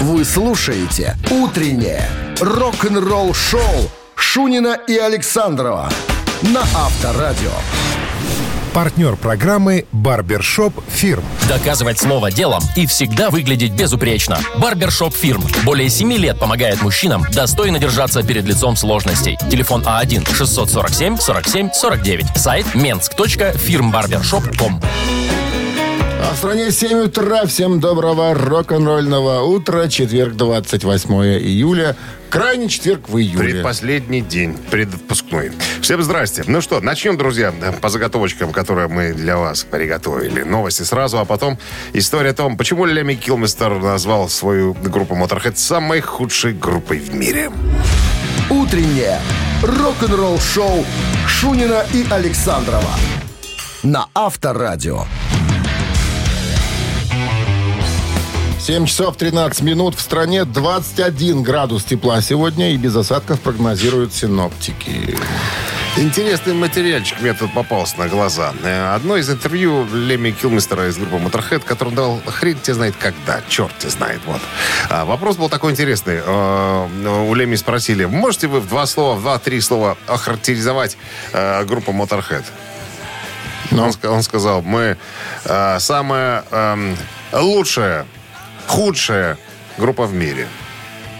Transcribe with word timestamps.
Вы 0.00 0.24
слушаете 0.26 1.16
«Утреннее 1.30 2.06
рок-н-ролл-шоу» 2.40 3.62
Шунина 4.14 4.78
и 4.86 4.98
Александрова 4.98 5.88
на 6.42 6.60
Авторадио. 6.60 7.50
Партнер 8.74 9.16
программы 9.16 9.86
«Барбершоп 9.92 10.74
Фирм». 10.88 11.24
Доказывать 11.48 11.98
слово 11.98 12.30
делом 12.30 12.62
и 12.76 12.86
всегда 12.86 13.30
выглядеть 13.30 13.72
безупречно. 13.72 14.38
Барбершоп 14.58 15.16
Фирм. 15.16 15.42
Более 15.64 15.88
7 15.88 16.12
лет 16.12 16.38
помогает 16.38 16.82
мужчинам 16.82 17.24
достойно 17.32 17.78
держаться 17.78 18.22
перед 18.22 18.44
лицом 18.44 18.76
сложностей. 18.76 19.38
Телефон 19.50 19.82
А 19.86 20.04
А1-647-47-49. 20.04 22.36
Сайт 22.36 22.66
mensk.firmbarbershop.com 22.74 24.82
А 26.28 26.32
в 26.32 26.38
стране 26.38 26.72
7 26.72 27.04
утра. 27.04 27.46
Всем 27.46 27.78
доброго 27.78 28.34
рок-н-ролльного 28.34 29.42
утра. 29.42 29.86
Четверг, 29.86 30.34
28 30.34 31.12
июля. 31.38 31.96
Крайний 32.30 32.68
четверг 32.68 33.08
в 33.08 33.16
июле. 33.16 33.52
Предпоследний 33.52 34.22
день, 34.22 34.58
предвпускной. 34.72 35.52
Всем 35.82 36.02
здрасте. 36.02 36.42
Ну 36.48 36.60
что, 36.60 36.80
начнем, 36.80 37.16
друзья, 37.16 37.54
по 37.80 37.90
заготовочкам, 37.90 38.50
которые 38.50 38.88
мы 38.88 39.12
для 39.12 39.36
вас 39.36 39.62
приготовили. 39.62 40.42
Новости 40.42 40.82
сразу, 40.82 41.18
а 41.18 41.24
потом 41.24 41.58
история 41.92 42.30
о 42.30 42.34
том, 42.34 42.56
почему 42.56 42.86
Леми 42.86 43.14
Килмистер 43.14 43.78
назвал 43.78 44.28
свою 44.28 44.74
группу 44.74 45.14
Motorhead 45.14 45.54
самой 45.54 46.00
худшей 46.00 46.54
группой 46.54 46.98
в 46.98 47.14
мире. 47.14 47.52
«Утреннее 48.50 49.20
рок-н-ролл-шоу» 49.62 50.84
Шунина 51.28 51.86
и 51.94 52.04
Александрова 52.10 52.90
на 53.84 54.08
Авторадио. 54.14 55.04
7 58.66 58.84
часов 58.86 59.16
13 59.16 59.62
минут. 59.62 59.94
В 59.94 60.00
стране 60.00 60.44
21 60.44 61.44
градус 61.44 61.84
тепла 61.84 62.20
сегодня 62.20 62.72
и 62.72 62.76
без 62.76 62.96
осадков 62.96 63.40
прогнозируют 63.40 64.12
синоптики. 64.12 65.16
Интересный 65.96 66.52
материальчик 66.52 67.20
мне 67.20 67.32
тут 67.32 67.54
попался 67.54 67.96
на 68.00 68.08
глаза. 68.08 68.52
Э, 68.64 68.92
Одно 68.96 69.16
из 69.18 69.30
интервью 69.30 69.86
Леми 69.94 70.32
Килмистера 70.32 70.88
из 70.88 70.96
группы 70.98 71.14
Motorhead, 71.14 71.60
который 71.60 71.90
он 71.90 71.94
дал 71.94 72.20
хрен 72.26 72.58
тебе 72.58 72.74
знает 72.74 72.96
когда, 72.98 73.40
черт 73.48 73.70
тебе 73.78 73.90
знает. 73.90 74.20
Вот. 74.26 74.40
А 74.90 75.04
Вопрос 75.04 75.36
был 75.36 75.48
такой 75.48 75.70
интересный. 75.70 76.20
Э, 76.26 76.88
У 77.28 77.34
Леми 77.34 77.54
спросили, 77.54 78.04
можете 78.04 78.48
вы 78.48 78.58
в 78.58 78.68
два 78.68 78.86
слова, 78.86 79.14
в 79.14 79.20
два-три 79.22 79.60
слова 79.60 79.96
охарактеризовать 80.08 80.98
э, 81.32 81.62
группу 81.66 81.92
Motorhead? 81.92 82.42
Он, 83.70 83.90
ска- 83.90 84.08
он 84.08 84.24
сказал, 84.24 84.60
мы 84.62 84.96
э, 85.44 85.78
самая 85.78 86.44
эм, 86.50 86.96
лучшая, 87.32 88.06
худшая 88.66 89.38
группа 89.78 90.06
в 90.06 90.14
мире. 90.14 90.46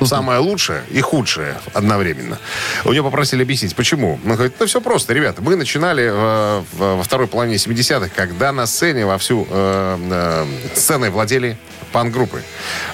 Самая 0.04 0.40
лучшая 0.40 0.84
и 0.90 1.00
худшая 1.00 1.58
одновременно. 1.72 2.38
У 2.84 2.92
него 2.92 3.06
попросили 3.06 3.42
объяснить, 3.42 3.74
почему. 3.74 4.20
Он 4.24 4.34
говорит, 4.34 4.54
ну 4.60 4.66
все 4.66 4.80
просто, 4.80 5.14
ребята. 5.14 5.40
Мы 5.40 5.56
начинали 5.56 6.04
э, 6.04 6.62
во 6.74 7.02
второй 7.02 7.26
половине 7.26 7.56
70-х, 7.56 8.10
когда 8.14 8.52
на 8.52 8.66
сцене 8.66 9.06
вовсю 9.06 9.46
э, 9.48 9.98
э, 10.10 10.46
сценой 10.74 11.08
владели 11.10 11.56
панк-группы. 11.92 12.42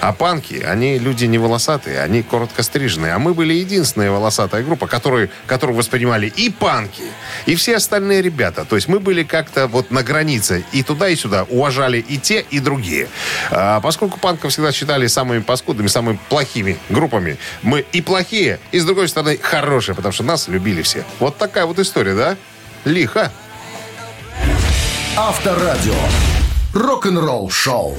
А 0.01 0.13
панки, 0.13 0.55
они 0.55 0.97
люди 0.97 1.25
не 1.25 1.37
волосатые, 1.37 2.01
они 2.01 2.23
коротко 2.23 2.63
стриженные. 2.63 3.13
А 3.13 3.19
мы 3.19 3.33
были 3.33 3.53
единственная 3.53 4.11
волосатая 4.11 4.63
группа, 4.63 4.87
которую, 4.87 5.29
которую 5.47 5.77
воспринимали 5.77 6.27
и 6.27 6.49
панки, 6.49 7.03
и 7.45 7.55
все 7.55 7.77
остальные 7.77 8.21
ребята. 8.21 8.65
То 8.65 8.75
есть 8.75 8.87
мы 8.87 8.99
были 8.99 9.23
как-то 9.23 9.67
вот 9.67 9.91
на 9.91 10.03
границе 10.03 10.63
и 10.71 10.83
туда, 10.83 11.09
и 11.09 11.15
сюда. 11.15 11.45
Уважали 11.49 11.99
и 11.99 12.17
те, 12.17 12.45
и 12.49 12.59
другие. 12.59 13.07
А 13.51 13.79
поскольку 13.81 14.19
панков 14.19 14.51
всегда 14.51 14.71
считали 14.71 15.07
самыми 15.07 15.39
паскудными, 15.39 15.87
самыми 15.87 16.19
плохими 16.29 16.77
группами, 16.89 17.37
мы 17.61 17.85
и 17.91 18.01
плохие, 18.01 18.59
и 18.71 18.79
с 18.79 18.85
другой 18.85 19.07
стороны 19.07 19.37
хорошие, 19.41 19.95
потому 19.95 20.13
что 20.13 20.23
нас 20.23 20.47
любили 20.47 20.81
все. 20.81 21.03
Вот 21.19 21.37
такая 21.37 21.65
вот 21.65 21.79
история, 21.79 22.15
да? 22.15 22.37
Лихо. 22.85 23.31
Авторадио. 25.15 25.93
Рок-н-ролл-шоу. 26.73 27.95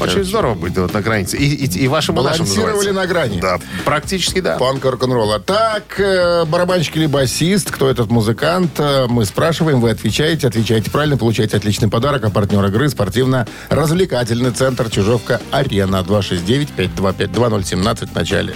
Очень 0.00 0.24
здорово 0.24 0.54
быть 0.54 0.76
вот 0.76 0.92
на 0.92 1.00
границе. 1.00 1.36
И, 1.36 1.66
и, 1.66 1.84
и 1.84 1.88
вашему 1.88 2.22
нашему 2.22 2.46
Балансировали 2.46 2.90
называется. 2.90 2.92
на 2.92 3.06
грани. 3.06 3.40
Да, 3.40 3.58
практически 3.84 4.40
да. 4.40 4.56
Панк 4.58 4.84
рок-н-ролла. 4.84 5.40
Так, 5.40 5.98
э, 5.98 6.44
барабанщик 6.44 6.96
или 6.96 7.06
басист, 7.06 7.70
кто 7.70 7.88
этот 7.88 8.10
музыкант, 8.10 8.72
э, 8.78 9.06
мы 9.08 9.24
спрашиваем, 9.24 9.80
вы 9.80 9.90
отвечаете, 9.90 10.48
отвечаете 10.48 10.90
правильно, 10.90 11.16
получаете 11.16 11.56
отличный 11.56 11.88
подарок, 11.88 12.24
а 12.24 12.30
партнер 12.30 12.64
игры 12.66 12.88
спортивно-развлекательный 12.88 14.50
центр 14.50 14.90
Чужовка-Арена 14.90 16.04
269-525-2017 16.06 18.08
в 18.08 18.14
начале. 18.14 18.54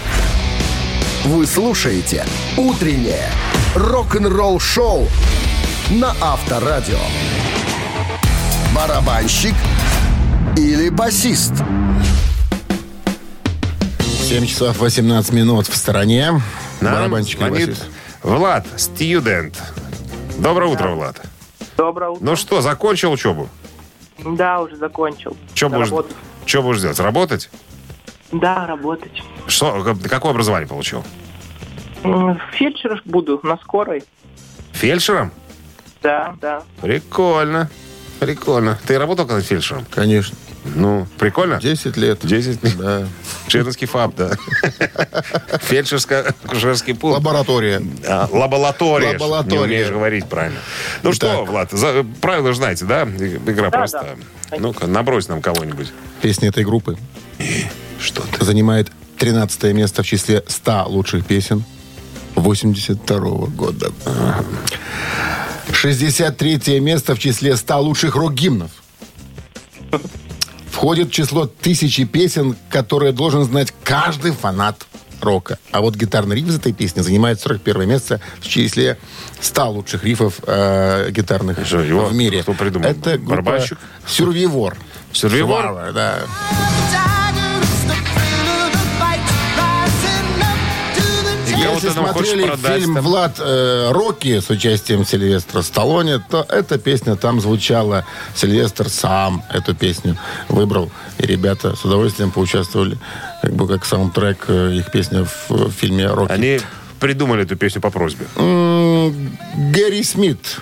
Вы 1.25 1.47
слушаете 1.47 2.25
«Утреннее 2.57 3.31
рок-н-ролл-шоу» 3.75 5.09
на 5.91 6.15
Авторадио. 6.21 6.99
Барабанщик 8.75 9.55
или 10.59 10.89
басист? 10.91 11.53
7 14.29 14.47
часов 14.47 14.79
18 14.81 15.33
минут 15.33 15.67
в 15.69 15.77
стороне. 15.77 16.33
Нам 16.81 16.95
Барабанщик 16.95 17.39
звонит 17.39 17.69
басист? 17.69 17.87
Влад, 18.23 18.67
студент. 18.77 19.63
Доброе 20.39 20.67
утро, 20.71 20.89
Влад. 20.91 21.21
Доброе 21.77 22.11
утро. 22.11 22.25
Ну 22.25 22.37
что, 22.37 22.61
закончил 22.61 23.13
учебу? 23.13 23.49
Да, 24.19 24.61
уже 24.61 24.77
закончил. 24.77 25.37
Что 25.55 25.69
будешь, 25.69 25.89
что 26.45 26.63
будешь 26.63 26.81
делать? 26.81 26.99
Работать? 26.99 27.51
Да, 28.33 28.67
работать. 28.67 29.23
Что, 29.47 29.83
как- 29.85 30.03
какое 30.11 30.33
образование 30.33 30.69
получил? 30.69 31.05
Фельдшер 32.03 33.01
буду 33.05 33.41
на 33.45 33.57
скорой. 33.59 34.03
Фельдшером? 34.73 35.31
Да, 36.03 36.35
да. 36.41 36.63
Прикольно. 36.81 37.71
Прикольно. 38.21 38.79
Ты 38.87 38.99
работал 38.99 39.27
когда 39.27 39.41
фельдшером? 39.43 39.87
Конечно. 39.91 40.37
Ну, 40.65 41.07
прикольно? 41.19 41.61
10 41.61 41.97
лет. 41.97 42.19
10 42.23 42.63
лет. 42.63 42.77
Да. 42.79 43.07
Чернский 43.47 43.87
ФАП, 43.87 44.15
да. 44.17 44.31
Фельдшерско-акушерский 45.69 46.95
пункт. 46.95 47.19
Лаборатория. 47.19 47.83
А, 48.07 48.29
лаборатория. 48.31 49.13
Лаборатория. 49.13 49.59
Не 49.59 49.65
умеешь 49.65 49.91
говорить 49.91 50.27
правильно. 50.27 50.59
Ну 51.03 51.13
что, 51.13 51.27
Итак. 51.35 51.49
Влад, 51.49 51.71
за- 51.73 52.05
правила 52.21 52.49
же 52.53 52.57
знаете, 52.59 52.85
да? 52.85 53.03
И- 53.03 53.37
Игра 53.51 53.71
Да, 53.71 53.79
простая. 53.79 54.17
да. 54.51 54.57
Ну-ка, 54.59 54.87
набрось 54.87 55.29
нам 55.29 55.41
кого-нибудь. 55.41 55.93
Песня 56.23 56.49
этой 56.49 56.65
группы 56.65 56.97
Что 58.01 58.23
ты? 58.23 58.45
занимает 58.45 58.91
13 59.19 59.73
место 59.73 60.03
в 60.03 60.07
числе 60.07 60.43
100 60.47 60.85
лучших 60.89 61.25
песен 61.27 61.65
82 62.35 63.47
года. 63.47 63.91
63 65.73 66.81
место 66.81 67.15
в 67.15 67.19
числе 67.19 67.57
100 67.57 67.79
лучших 67.81 68.15
рок-гимнов. 68.17 68.71
Входит 70.79 71.09
в 71.09 71.11
число 71.11 71.47
тысячи 71.47 72.05
песен, 72.05 72.55
которые 72.71 73.11
должен 73.11 73.43
знать 73.43 73.75
каждый 73.83 74.31
фанат 74.31 74.87
рока. 75.21 75.59
А 75.73 75.81
вот 75.81 75.97
гитарный 75.97 76.37
риф 76.37 76.47
из 76.47 76.55
этой 76.55 76.73
песни 76.73 77.01
занимает 77.01 77.41
41 77.41 77.89
место 77.89 78.21
в 78.41 78.47
числе 78.47 78.97
100 79.41 79.71
лучших 79.71 80.05
рифов 80.05 80.35
э, 80.47 81.11
гитарных 81.11 81.67
Что, 81.67 81.81
его 81.81 82.05
в 82.05 82.15
мире. 82.15 82.43
кто 82.43 82.53
придумал? 82.53 82.89
Это 82.89 83.19
группа 83.19 83.43
Барабанщик? 83.43 83.77
Сюрвивор. 84.07 84.77
Сюрвивор? 85.13 85.65
Survivor, 85.65 85.93
да. 85.93 86.19
Если 91.75 91.89
смотрели 91.91 92.43
фильм 92.57 92.95
там? 92.95 93.05
«Влад 93.05 93.37
э, 93.39 93.91
Рокки» 93.93 94.41
с 94.41 94.51
участием 94.51 95.05
Сильвестра 95.05 95.63
Сталлоне, 95.63 96.23
то 96.31 96.45
эта 96.49 96.79
песня 96.79 97.17
там 97.17 97.41
звучала. 97.41 98.05
Сильвестр 98.35 98.89
сам 98.89 99.43
эту 99.53 99.75
песню 99.75 100.17
выбрал. 100.49 100.91
И 101.19 101.27
ребята 101.27 101.77
с 101.77 101.85
удовольствием 101.85 102.31
поучаствовали, 102.31 102.99
как 103.43 103.53
бы 103.55 103.67
как 103.69 103.85
саундтрек 103.85 104.45
э, 104.49 104.75
их 104.75 104.91
песня 104.91 105.25
в, 105.25 105.51
в 105.51 105.71
фильме 105.73 106.07
«Рокки». 106.07 106.33
Они 106.33 106.61
придумали 107.01 107.45
эту 107.45 107.57
песню 107.57 107.81
по 107.81 107.91
просьбе. 107.91 108.27
М, 108.37 109.37
Гэри 109.73 110.03
Смит, 110.03 110.57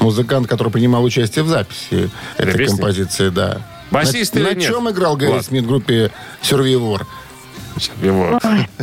музыкант, 0.00 0.48
который 0.48 0.72
принимал 0.72 1.04
участие 1.04 1.44
в 1.44 1.48
записи 1.48 2.10
этой 2.36 2.54
песни? 2.56 2.76
композиции, 2.76 3.28
да. 3.28 3.60
Басист 3.90 4.34
на, 4.34 4.38
или 4.40 4.46
на 4.46 4.54
нет? 4.54 4.68
чем 4.68 4.90
играл 4.90 5.16
Гэри 5.16 5.30
Влад. 5.32 5.44
Смит 5.46 5.64
в 5.64 5.68
группе 5.68 6.10
«Сюрвивор»? 6.42 7.06
Его. 8.00 8.38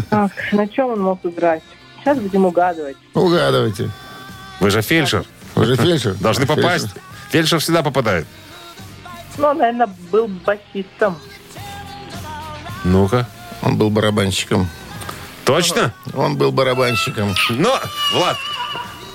Так, 0.09 0.31
на 0.51 0.67
чем 0.67 0.89
он 0.89 1.01
мог 1.01 1.25
играть? 1.25 1.63
Сейчас 1.99 2.17
будем 2.19 2.45
угадывать. 2.45 2.97
Угадывайте. 3.13 3.89
Вы 4.59 4.69
же 4.69 4.81
фельдшер. 4.81 5.25
Вы 5.55 5.65
же 5.65 5.75
фельдшер. 5.75 6.15
Должны 6.15 6.45
попасть. 6.45 6.87
Фельдшер. 6.87 7.01
Фельдшер 7.29 7.59
всегда 7.59 7.83
попадает. 7.83 8.27
Ну, 9.37 9.47
он, 9.47 9.57
наверное, 9.57 9.87
был 10.11 10.27
басистом. 10.27 11.17
Ну-ка. 12.83 13.27
Он 13.61 13.77
был 13.77 13.89
барабанщиком. 13.89 14.67
Точно? 15.45 15.93
Он 16.13 16.37
был 16.37 16.51
барабанщиком. 16.51 17.33
Ну, 17.49 17.69
Влад, 18.13 18.37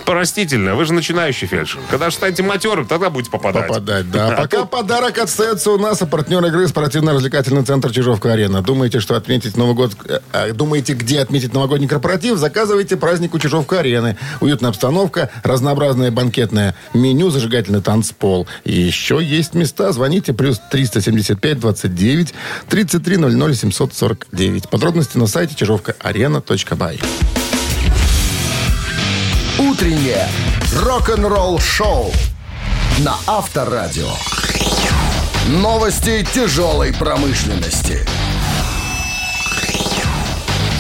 Простительно, 0.09 0.75
вы 0.75 0.87
же 0.87 0.95
начинающий 0.95 1.47
фельдшер. 1.47 1.81
Когда 1.91 2.09
же 2.09 2.17
станете 2.17 2.43
матерым, 2.43 2.87
тогда 2.87 3.11
будете 3.11 3.31
попадать. 3.31 3.69
Попадать, 3.69 4.11
да. 4.11 4.29
А 4.39 4.41
Пока 4.41 4.65
подарок 4.65 5.19
остается 5.19 5.71
у 5.71 5.79
нас, 5.79 6.01
а 6.01 6.07
партнер 6.07 6.43
игры 6.47 6.67
спортивно-развлекательный 6.67 7.63
центр 7.63 7.91
Чижовка-Арена. 7.91 8.63
Думаете, 8.63 9.01
что 9.01 9.17
отметить 9.17 9.59
Новый 9.59 9.75
год... 9.75 9.93
э, 10.07 10.21
а, 10.33 10.51
Думаете, 10.55 10.95
где 10.95 11.21
отметить 11.21 11.53
новогодний 11.53 11.89
корпоратив? 11.89 12.39
Заказывайте 12.39 12.97
праздник 12.97 13.35
у 13.35 13.39
Чижовка-Арены. 13.39 14.17
Уютная 14.41 14.71
обстановка, 14.71 15.29
разнообразное 15.43 16.11
банкетное 16.11 16.75
меню, 16.95 17.29
зажигательный 17.29 17.83
танцпол. 17.83 18.47
Еще 18.65 19.21
есть 19.23 19.53
места. 19.53 19.93
Звоните 19.93 20.33
плюс 20.33 20.59
375 20.71 21.61
29 21.61 22.35
33 22.71 23.17
00 23.19 23.55
749. 23.55 24.71
Подробности 24.71 25.19
на 25.19 25.27
сайте 25.27 25.55
чижовка-арена.бай. 25.55 26.99
Утреннее 29.79 30.27
рок-н-ролл-шоу 30.75 32.11
на 32.99 33.15
Авторадио. 33.29 34.11
Новости 35.51 36.27
тяжелой 36.35 36.93
промышленности. 36.93 38.05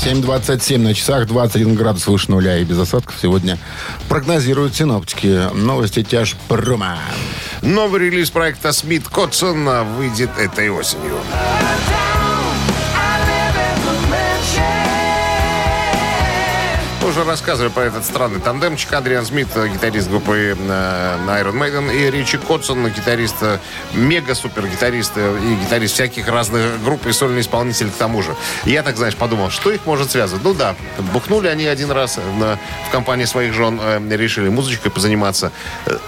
7.27 0.05 0.79
на 0.79 0.95
часах, 0.95 1.29
21 1.29 1.77
градус 1.77 2.09
выше 2.09 2.33
нуля 2.33 2.59
и 2.59 2.65
без 2.65 2.77
осадков 2.77 3.15
сегодня 3.23 3.57
прогнозируют 4.09 4.75
синоптики. 4.75 5.55
Новости 5.55 6.03
тяж 6.03 6.35
прома. 6.49 6.99
Новый 7.63 8.01
релиз 8.01 8.31
проекта 8.31 8.73
Смит 8.73 9.07
Котсон 9.07 9.65
выйдет 9.97 10.31
этой 10.37 10.71
осенью. 10.71 11.19
Уже 17.19 17.29
рассказывали 17.29 17.71
про 17.71 17.85
этот 17.85 18.05
странный 18.05 18.41
тандемчик. 18.41 18.93
Адриан 18.93 19.25
Смит, 19.25 19.49
э, 19.55 19.69
гитарист 19.69 20.09
группы 20.09 20.57
э, 20.59 21.17
Iron 21.27 21.55
Maiden, 21.55 21.95
и 21.95 22.11
Ричи 22.11 22.39
Котсон, 22.39 22.89
гитарист, 22.89 23.37
э, 23.41 23.59
мега-супер-гитарист 23.95 25.17
и 25.17 25.65
гитарист 25.65 25.95
всяких 25.95 26.29
разных 26.29 26.83
групп 26.85 27.07
и 27.07 27.13
сольный 27.13 27.41
исполнитель 27.41 27.91
к 27.91 27.95
тому 27.95 28.23
же. 28.23 28.35
Я 28.65 28.83
так, 28.83 28.97
знаешь, 28.97 29.17
подумал, 29.17 29.51
что 29.51 29.71
их 29.71 29.85
может 29.87 30.11
связывать? 30.11 30.45
Ну 30.45 30.55
да, 30.55 30.77
бухнули 31.13 31.49
они 31.49 31.67
один 31.67 31.91
раз 31.91 32.19
в 32.19 32.59
компании 32.93 33.25
своих 33.25 33.53
жен, 33.53 33.81
решили 34.11 34.49
музычкой 34.49 34.91
позаниматься. 34.91 35.51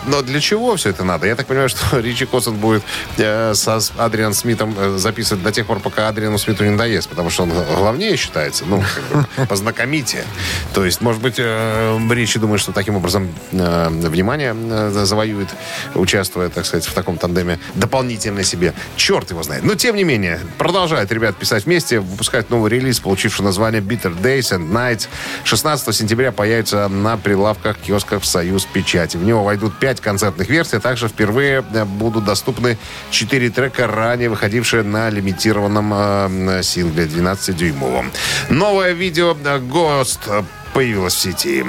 Но 0.07 0.23
для 0.23 0.41
чего 0.41 0.77
все 0.77 0.91
это 0.91 1.05
надо? 1.05 1.27
Я 1.27 1.35
так 1.35 1.47
понимаю, 1.47 1.69
что 1.71 1.99
Ричи 1.99 2.27
Котсон 2.27 2.57
будет 2.57 2.85
со 3.17 3.81
Адриан 3.99 4.35
Смитом 4.35 4.99
записывать 4.99 5.43
до 5.43 5.51
тех 5.51 5.67
пор, 5.67 5.81
пока 5.81 6.09
Адриану 6.09 6.39
Смиту 6.39 6.65
не 6.65 6.71
надоест, 6.71 7.09
потому 7.09 7.31
что 7.31 7.45
он 7.45 7.53
главнее 7.77 8.17
считается, 8.17 8.65
ну, 8.65 8.83
познакомите. 9.49 10.25
То 10.73 10.85
есть, 10.85 11.00
может 11.00 11.23
быть, 11.23 11.37
э, 11.38 11.99
Ричи 12.11 12.38
думает, 12.38 12.61
что 12.61 12.73
таким 12.73 12.97
образом 12.97 13.29
э, 13.52 13.88
внимание 13.88 14.55
э, 14.55 14.91
завоюет, 15.05 15.49
участвуя, 15.94 16.49
так 16.50 16.67
сказать, 16.67 16.87
в 16.87 16.93
таком 16.93 17.17
тандеме 17.17 17.58
дополнительно 17.75 18.44
себе. 18.44 18.75
Черт 18.97 19.31
его 19.31 19.43
знает. 19.43 19.64
Но, 19.64 19.75
тем 19.75 19.97
не 19.97 20.05
менее, 20.05 20.38
продолжают 20.58 21.11
ребят 21.11 21.37
писать 21.37 21.64
вместе, 21.64 22.00
выпускать 22.00 22.50
новый 22.50 22.70
релиз, 22.70 23.00
получивший 23.00 23.43
название 23.43 23.81
Bitter 23.81 24.14
Days 24.14 24.52
and 24.52 24.70
Nights. 24.70 25.08
16 25.44 25.94
сентября 25.94 26.32
появится 26.32 26.88
на 26.88 27.17
прилавках 27.17 27.79
киосков 27.79 28.26
«Союз 28.26 28.67
Печати». 28.67 29.17
В 29.17 29.25
него 29.25 29.43
войдут 29.43 29.79
5 29.79 30.00
концертных 30.00 30.49
версий, 30.49 30.76
а 30.76 30.81
также 30.81 31.08
впервые 31.08 31.62
будут 31.62 32.25
доступны 32.25 32.76
4 33.11 33.50
трека, 33.50 33.87
ранее 33.87 34.29
выходившие 34.29 34.82
на 34.82 35.08
лимитированном 35.08 36.62
сингле 36.62 37.05
12-дюймовом. 37.06 38.11
Новое 38.50 38.93
видео 38.93 39.32
«Ghost» 39.32 40.44
появилось 40.81 41.12
в 41.12 41.21
сети. 41.21 41.62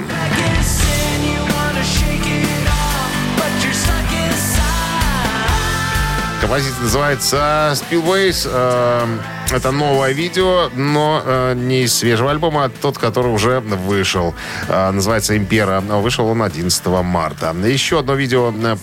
Композиция 6.40 6.82
называется 6.82 7.74
Spillways. 7.74 8.48
Э, 8.50 9.06
Это 9.50 9.70
новое 9.70 10.12
видео, 10.12 10.70
но 10.74 11.22
э, 11.26 11.52
не 11.54 11.82
из 11.82 11.94
свежего 11.94 12.30
альбома, 12.30 12.64
а 12.64 12.68
тот, 12.70 12.96
который 12.96 13.30
уже 13.30 13.60
вышел. 13.60 14.34
Э, 14.68 14.90
Называется 14.92 15.36
«Импера». 15.36 15.80
Вышел 15.80 16.26
он 16.28 16.42
11 16.42 16.86
марта. 17.04 17.54
Еще 17.66 17.98
одно 17.98 18.14
видео 18.14 18.50
э, 18.50 18.76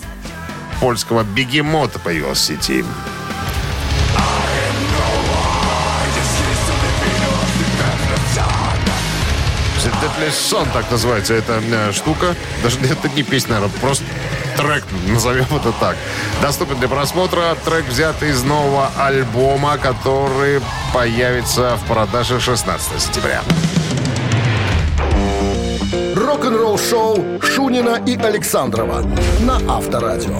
польского 0.80 1.24
бегемота 1.24 1.98
появилось 1.98 2.38
в 2.38 2.44
сети. 2.44 2.84
Son, 10.28 10.66
так 10.72 10.90
называется 10.90 11.34
эта 11.34 11.60
э, 11.62 11.92
штука. 11.92 12.34
Даже 12.62 12.78
это 12.90 13.08
не 13.08 13.22
песня, 13.22 13.54
наверное, 13.54 13.78
просто 13.80 14.04
трек, 14.56 14.84
назовем 15.08 15.46
это 15.54 15.72
так. 15.72 15.96
Доступен 16.42 16.78
для 16.78 16.88
просмотра. 16.88 17.56
Трек 17.64 17.86
взят 17.88 18.22
из 18.22 18.42
нового 18.42 18.90
альбома, 18.98 19.78
который 19.78 20.60
появится 20.92 21.76
в 21.76 21.86
продаже 21.86 22.40
16 22.40 23.00
сентября. 23.00 23.42
Рок-н-ролл-шоу 26.14 27.40
Шунина 27.42 28.00
и 28.06 28.16
Александрова 28.16 29.02
на 29.40 29.56
Авторадио. 29.68 30.38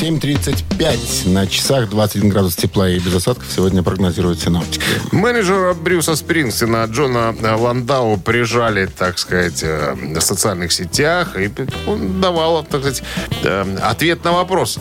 7.35 0.00 1.28
на 1.28 1.46
часах, 1.46 1.90
21 1.90 2.30
градус 2.30 2.56
тепла 2.56 2.88
и 2.88 2.98
без 2.98 3.14
осадков 3.14 3.46
сегодня 3.54 3.82
прогнозируют 3.82 4.40
синоптики. 4.40 4.82
Менеджера 5.12 5.74
Брюса 5.74 6.16
Спрингстина 6.16 6.86
Джона 6.86 7.34
Ландау 7.42 8.16
прижали, 8.16 8.86
так 8.86 9.18
сказать, 9.18 9.62
э, 9.62 9.94
в 9.94 10.20
социальных 10.22 10.72
сетях. 10.72 11.38
И 11.38 11.50
он 11.86 12.18
давал, 12.18 12.64
так 12.64 12.80
сказать, 12.80 13.02
э, 13.42 13.76
ответ 13.82 14.24
на 14.24 14.32
вопрос. 14.32 14.78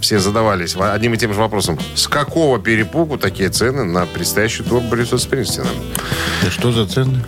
Все 0.00 0.18
задавались 0.18 0.74
одним 0.76 1.14
и 1.14 1.16
тем 1.16 1.32
же 1.32 1.38
вопросом. 1.38 1.78
С 1.94 2.08
какого 2.08 2.58
перепугу 2.58 3.18
такие 3.18 3.50
цены 3.50 3.84
на 3.84 4.04
предстоящий 4.06 4.64
тур 4.64 4.82
Брюса 4.82 5.18
Спрингстина? 5.18 5.68
Да 6.42 6.50
что 6.50 6.72
за 6.72 6.88
цены? 6.88 7.22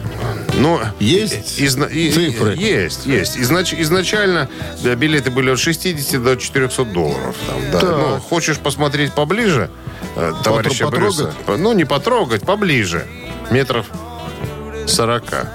Ну, 0.58 0.80
Есть 0.98 1.60
изна- 1.60 1.88
и- 1.90 2.10
цифры? 2.10 2.54
Есть, 2.56 3.06
есть. 3.06 3.36
Изнач- 3.36 3.74
изначально 3.80 4.48
да, 4.82 4.94
билеты 4.94 5.30
были 5.30 5.50
от 5.50 5.58
60 5.58 6.18
до 6.22 6.36
400 6.36 6.84
долларов. 6.84 7.36
Там, 7.46 7.60
да. 7.72 7.80
Так. 7.80 7.90
Ну, 7.90 8.20
хочешь 8.20 8.58
посмотреть 8.58 9.12
поближе, 9.12 9.70
э, 10.16 10.32
товарища 10.42 10.84
Потрогать? 10.86 11.16
Брюса? 11.16 11.34
Ну, 11.58 11.72
не 11.72 11.84
потрогать, 11.84 12.42
поближе. 12.42 13.06
Метров 13.50 13.86
40. 14.86 15.46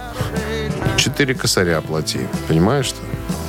Четыре 0.97 1.33
косаря 1.35 1.79
оплати. 1.79 2.19
Понимаешь 2.47 2.85
что? 2.87 2.97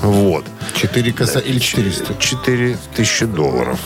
Вот. 0.02 0.44
4 0.74 1.12
коса 1.12 1.40
или 1.40 1.58
400? 1.58 2.14
4 2.18 2.78
тысячи 2.94 3.26
долларов. 3.26 3.78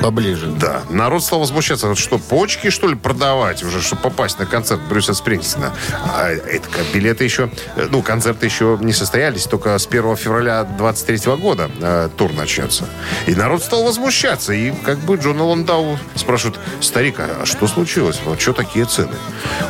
Поближе. 0.00 0.46
Да. 0.48 0.82
Народ 0.90 1.22
стал 1.22 1.40
возмущаться. 1.40 1.86
Вот 1.88 1.98
что, 1.98 2.18
почки, 2.18 2.70
что 2.70 2.88
ли, 2.88 2.94
продавать 2.96 3.62
уже, 3.62 3.80
чтобы 3.80 4.02
попасть 4.02 4.38
на 4.38 4.46
концерт 4.46 4.80
Брюса 4.88 5.14
Спрингстина? 5.14 5.72
А 6.04 6.28
это 6.30 6.68
как, 6.68 6.84
билеты 6.92 7.24
еще... 7.24 7.50
э, 7.76 7.86
Ну, 7.90 8.02
концерты 8.02 8.46
еще 8.46 8.78
не 8.80 8.92
состоялись. 8.92 9.44
Только 9.44 9.78
с 9.78 9.86
1 9.86 10.16
февраля 10.16 10.64
23 10.64 11.36
года 11.36 11.70
э, 11.80 12.08
тур 12.16 12.32
начнется. 12.32 12.84
И 13.26 13.34
народ 13.34 13.62
стал 13.62 13.84
возмущаться. 13.84 14.52
И 14.52 14.72
как 14.84 14.98
бы 14.98 15.16
Джона 15.16 15.44
Ландау 15.44 15.98
спрашивают, 16.16 16.58
старик, 16.80 17.16
а 17.18 17.46
что 17.46 17.66
случилось? 17.68 18.20
Вот 18.24 18.40
что 18.40 18.52
такие 18.52 18.84
цены? 18.86 19.14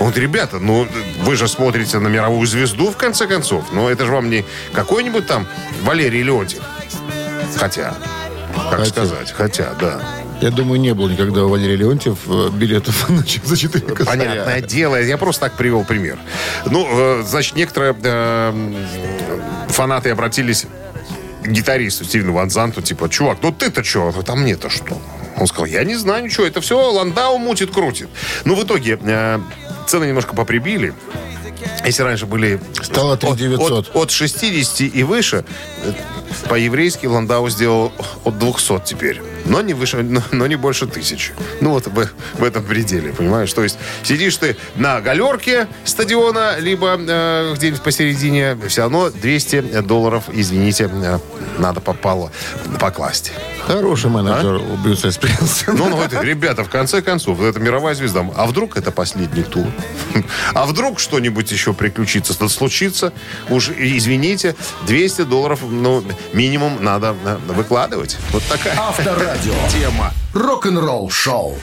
Он 0.01 0.07
говорит, 0.11 0.19
ребята, 0.19 0.59
ну, 0.59 0.87
вы 1.23 1.37
же 1.37 1.47
смотрите 1.47 1.99
на 1.99 2.09
мировую 2.09 2.47
звезду, 2.47 2.91
в 2.91 2.97
конце 2.97 3.27
концов. 3.27 3.65
Но 3.73 3.91
это 3.91 4.07
же 4.07 4.13
вам 4.13 4.31
не 4.31 4.45
какой-нибудь 4.73 5.27
там 5.27 5.47
Валерий 5.83 6.23
Леонтьев. 6.33 6.63
Хотя, 7.57 7.95
как 8.71 8.79
Хотя. 8.81 8.85
сказать, 8.91 9.33
хотя, 9.33 9.75
да. 9.81 10.01
Я 10.41 10.51
думаю, 10.51 10.81
не 10.81 10.93
было 10.95 11.09
никогда 11.09 11.45
у 11.45 11.49
Валерия 11.51 11.77
Леонтьев 11.77 12.19
э, 12.27 12.49
билетов 12.53 13.09
на 13.11 13.23
ч- 13.25 13.41
за 13.45 13.57
4 13.57 13.87
косаря. 13.95 14.19
Понятное 14.19 14.61
дело, 14.61 15.01
я 15.01 15.17
просто 15.19 15.43
так 15.43 15.53
привел 15.57 15.85
пример. 15.85 16.19
Ну, 16.67 16.87
э, 16.91 17.23
значит, 17.25 17.55
некоторые 17.55 17.95
э, 18.03 18.75
фанаты 19.69 20.11
обратились 20.11 20.67
к 21.45 21.47
гитаристу 21.49 22.05
Стивену 22.05 22.33
Ван 22.33 22.51
Занту, 22.51 22.83
типа, 22.83 23.09
чувак, 23.09 23.39
ну 23.43 23.53
ты-то 23.53 23.85
что? 23.85 24.11
Там 24.23 24.41
мне-то 24.41 24.71
что? 24.71 25.01
Он 25.37 25.47
сказал, 25.47 25.67
я 25.67 25.85
не 25.85 25.95
знаю 25.97 26.25
ничего, 26.25 26.45
это 26.47 26.61
все 26.61 26.77
Ландау 26.91 27.39
мутит, 27.39 27.71
крутит. 27.71 28.09
Ну, 28.45 28.55
в 28.57 28.65
итоге 28.65 28.99
цены 29.87 30.07
немножко 30.07 30.35
поприбили. 30.35 30.93
Если 31.85 32.03
раньше 32.03 32.27
были 32.27 32.61
Стало 32.83 33.15
от, 33.15 33.21
3900. 33.21 33.89
от, 33.91 33.97
от 33.97 34.11
60 34.11 34.81
и 34.95 35.03
выше, 35.05 35.45
по-еврейски 36.49 37.07
Ландау 37.07 37.49
сделал 37.49 37.93
от 38.25 38.39
200 38.39 38.81
теперь. 38.85 39.21
Но 39.45 39.61
не, 39.63 39.75
выше, 39.75 40.03
но, 40.03 40.23
но 40.31 40.47
не 40.47 40.57
больше 40.57 40.87
тысячи. 40.87 41.33
Ну, 41.61 41.71
вот 41.71 41.87
в, 41.87 42.09
в 42.35 42.45
этом 42.45 42.65
пределе, 42.65 43.13
понимаешь? 43.13 43.53
То 43.53 43.63
есть 43.63 43.79
сидишь 44.03 44.37
ты 44.37 44.57
на 44.77 45.01
галерке 45.01 45.69
стадиона, 45.85 46.59
либо 46.59 46.97
э, 46.99 47.55
где-нибудь 47.55 47.83
посередине, 47.83 48.57
все 48.69 48.83
равно 48.83 49.11
200 49.11 49.83
долларов, 49.83 50.25
извините, 50.33 50.91
э, 50.93 51.19
надо 51.59 51.81
попало 51.81 52.31
покласть. 52.81 53.33
Хороший 53.67 54.11
менеджер 54.11 54.55
у 54.57 54.77
Брюса 54.77 55.13
Спринстина. 55.13 55.77
Ну, 55.77 55.85
он 55.85 55.91
говорит, 55.93 56.13
ребята, 56.21 56.65
в 56.65 56.69
конце 56.69 57.01
концов, 57.01 57.41
это 57.41 57.61
мировая 57.61 57.95
звезда. 57.95 58.27
А 58.37 58.47
вдруг 58.47 58.77
это 58.77 58.91
последний 58.91 59.43
тур? 59.43 59.67
А 60.55 60.67
вдруг 60.67 61.01
что-нибудь 61.01 61.51
еще 61.53 61.73
приключится, 61.73 62.33
случится? 62.49 63.13
Уж 63.49 63.71
извините, 63.71 64.55
200 64.87 65.23
долларов, 65.23 65.61
ну, 65.63 66.05
минимум 66.33 66.83
надо 66.83 67.15
э, 67.25 67.39
выкладывать. 67.49 68.17
Вот 68.33 68.43
такая 68.45 68.75
Авторадио. 69.33 69.55
тема. 69.71 70.13
Рок-н-ролл 70.35 71.09
шоу. 71.11 71.57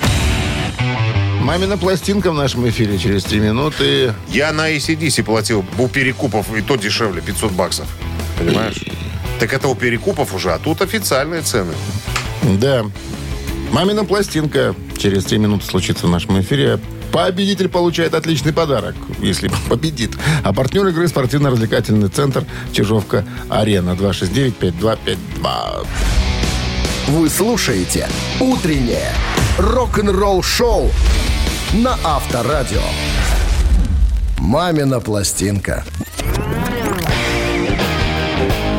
Мамина 1.41 1.77
пластинка 1.77 2.31
в 2.31 2.33
нашем 2.33 2.67
эфире 2.69 2.97
через 2.97 3.23
три 3.23 3.39
минуты. 3.39 4.13
Я 4.29 4.51
на 4.51 4.71
ACDC 4.71 5.23
платил 5.23 5.63
у 5.77 5.87
перекупов, 5.87 6.55
и 6.55 6.61
то 6.61 6.75
дешевле, 6.77 7.21
500 7.21 7.51
баксов. 7.51 7.87
Понимаешь? 8.39 8.83
Так 9.39 9.53
это 9.53 9.67
у 9.67 9.75
перекупов 9.75 10.33
уже, 10.33 10.51
а 10.51 10.57
тут 10.59 10.81
официальные 10.81 11.41
цены. 11.41 11.73
Да. 12.59 12.85
Мамина 13.71 14.03
пластинка 14.03 14.75
через 14.97 15.25
три 15.25 15.37
минуты 15.37 15.65
случится 15.65 16.07
в 16.07 16.09
нашем 16.09 16.41
эфире. 16.41 16.79
Победитель 17.11 17.69
получает 17.69 18.15
отличный 18.15 18.53
подарок, 18.53 18.95
если 19.19 19.51
победит. 19.69 20.17
А 20.43 20.53
партнер 20.53 20.87
игры 20.87 21.07
спортивно-развлекательный 21.07 22.09
центр 22.09 22.45
Чижовка-Арена 22.71 23.91
269-5252. 23.91 25.85
Вы 27.09 27.27
слушаете 27.27 28.07
«Утреннее 28.39 29.11
рок-н-ролл-шоу» 29.57 30.91
на 31.73 31.97
Авторадио. 32.03 32.83
«Мамина 34.37 34.99
пластинка». 34.99 35.83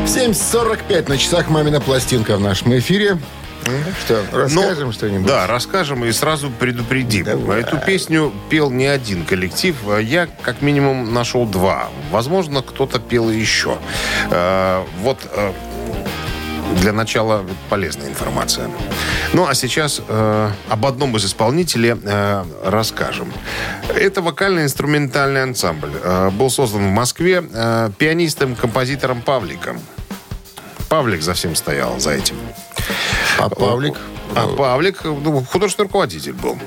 7.45 0.06 1.08
на 1.08 1.18
часах 1.18 1.48
«Мамина 1.48 1.80
пластинка» 1.80 2.36
в 2.36 2.40
нашем 2.40 2.78
эфире. 2.78 3.18
Что, 4.04 4.22
расскажем 4.32 4.86
Ну, 4.86 4.92
что-нибудь? 4.92 5.26
Да, 5.26 5.46
расскажем 5.48 6.04
и 6.04 6.12
сразу 6.12 6.50
предупредим. 6.50 7.24
Давай. 7.24 7.60
Эту 7.60 7.78
песню 7.78 8.32
пел 8.48 8.70
не 8.70 8.86
один 8.86 9.24
коллектив. 9.24 9.76
а 9.88 9.98
Я 9.98 10.28
как 10.42 10.62
минимум 10.62 11.12
нашел 11.12 11.46
два. 11.46 11.88
Возможно, 12.10 12.62
кто-то 12.62 12.98
пел 13.00 13.28
еще. 13.28 13.78
Э, 14.30 14.82
Вот 15.02 15.18
э, 15.32 15.52
для 16.76 16.92
начала 16.92 17.44
полезная 17.68 18.08
информация. 18.08 18.70
Ну, 19.32 19.46
а 19.46 19.54
сейчас 19.54 20.00
э, 20.06 20.50
об 20.68 20.86
одном 20.86 21.16
из 21.16 21.24
исполнителей 21.24 21.96
э, 22.02 22.44
расскажем. 22.64 23.32
Это 23.94 24.22
вокально-инструментальный 24.22 25.42
ансамбль. 25.42 25.92
Э, 26.02 26.30
был 26.30 26.50
создан 26.50 26.86
в 26.86 26.90
Москве 26.90 27.42
э, 27.52 27.90
пианистом-композитором 27.98 29.22
Павликом. 29.22 29.80
Павлик 30.88 31.22
за 31.22 31.34
всем 31.34 31.54
стоял, 31.54 32.00
за 32.00 32.12
этим. 32.12 32.36
А 33.38 33.48
Павлик? 33.48 33.94
А 34.34 34.46
Павлик 34.48 35.04
ну, 35.04 35.44
художественный 35.44 35.86
руководитель 35.86 36.32
был. 36.32 36.58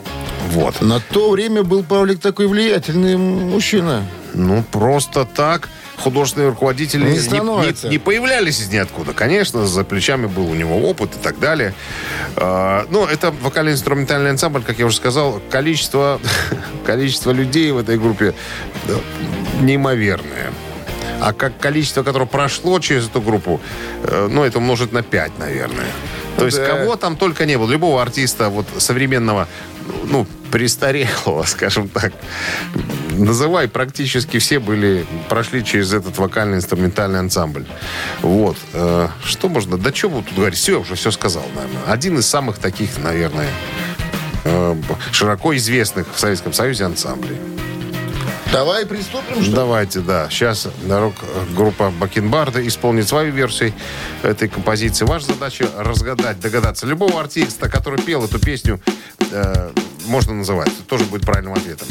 Вот. 0.49 0.81
На 0.81 0.99
то 0.99 1.31
время 1.31 1.63
был 1.63 1.83
Павлик 1.83 2.19
такой 2.19 2.47
влиятельный 2.47 3.17
мужчина. 3.17 4.05
Ну, 4.33 4.63
просто 4.71 5.25
так 5.25 5.69
художественные 5.97 6.49
руководители 6.49 7.03
Не 7.03 7.09
не, 7.11 7.15
не- 7.17 7.89
не 7.89 7.97
появлялись 7.99 8.59
из 8.59 8.69
ниоткуда. 8.69 9.13
Конечно, 9.13 9.65
за 9.67 9.83
плечами 9.83 10.25
был 10.25 10.49
у 10.49 10.55
него 10.55 10.77
опыт 10.89 11.15
и 11.15 11.19
так 11.19 11.39
далее. 11.39 11.73
А, 12.35 12.85
Ну, 12.89 13.05
это 13.05 13.31
вокально-инструментальный 13.31 14.31
ансамбль, 14.31 14.63
как 14.63 14.79
я 14.79 14.85
уже 14.85 14.97
сказал, 14.97 15.41
количество, 15.49 16.19
количество 16.85 17.31
людей 17.31 17.71
в 17.71 17.77
этой 17.77 17.97
группе 17.97 18.33
неимоверное. 19.61 20.51
А 21.21 21.31
как 21.31 21.57
количество, 21.57 22.03
которое 22.03 22.25
прошло 22.25 22.79
через 22.79 23.07
эту 23.07 23.21
группу, 23.21 23.61
э, 24.03 24.27
ну, 24.29 24.43
это 24.43 24.57
умножить 24.57 24.91
на 24.91 25.03
5, 25.03 25.39
наверное. 25.39 25.85
То 26.37 26.45
есть 26.45 26.57
Да. 26.57 26.65
кого 26.65 26.95
там 26.97 27.15
только 27.15 27.45
не 27.45 27.57
было. 27.57 27.69
Любого 27.71 28.01
артиста 28.01 28.49
вот 28.49 28.65
современного, 28.77 29.47
ну, 30.05 30.25
престарелого, 30.51 31.43
скажем 31.47 31.87
так, 31.87 32.11
называй, 33.17 33.67
практически 33.67 34.39
все 34.39 34.59
были, 34.59 35.05
прошли 35.29 35.63
через 35.63 35.93
этот 35.93 36.17
вокально-инструментальный 36.17 37.19
ансамбль. 37.19 37.65
Вот. 38.21 38.57
Э, 38.73 39.07
Что 39.23 39.49
можно, 39.49 39.77
да 39.77 39.93
что 39.93 40.09
тут 40.09 40.35
говорить? 40.35 40.57
Все, 40.57 40.73
я 40.73 40.79
уже 40.79 40.95
все 40.95 41.11
сказал, 41.11 41.43
наверное. 41.55 41.83
Один 41.87 42.17
из 42.17 42.27
самых 42.27 42.57
таких, 42.57 42.97
наверное, 42.97 43.49
э, 44.43 44.75
широко 45.11 45.55
известных 45.55 46.07
в 46.13 46.19
Советском 46.19 46.53
Союзе 46.53 46.85
ансамблей. 46.85 47.37
Давай 48.51 48.85
приступим, 48.85 49.41
что 49.41 49.49
ли? 49.49 49.55
Давайте, 49.55 49.99
да. 50.01 50.27
Сейчас 50.29 50.67
рок-группа 50.87 51.89
Бакенбарда 51.89 52.65
исполнит 52.67 53.07
свою 53.07 53.31
версию 53.31 53.73
этой 54.21 54.47
композиции. 54.47 55.05
Ваша 55.05 55.25
задача 55.25 55.67
разгадать, 55.75 56.39
догадаться. 56.39 56.85
Любого 56.85 57.19
артиста, 57.19 57.67
который 57.67 57.99
пел 57.99 58.23
эту 58.23 58.37
песню, 58.39 58.79
э, 59.31 59.71
можно 60.05 60.35
называть. 60.35 60.67
Это 60.67 60.83
тоже 60.83 61.05
будет 61.05 61.25
правильным 61.25 61.53
ответом. 61.53 61.87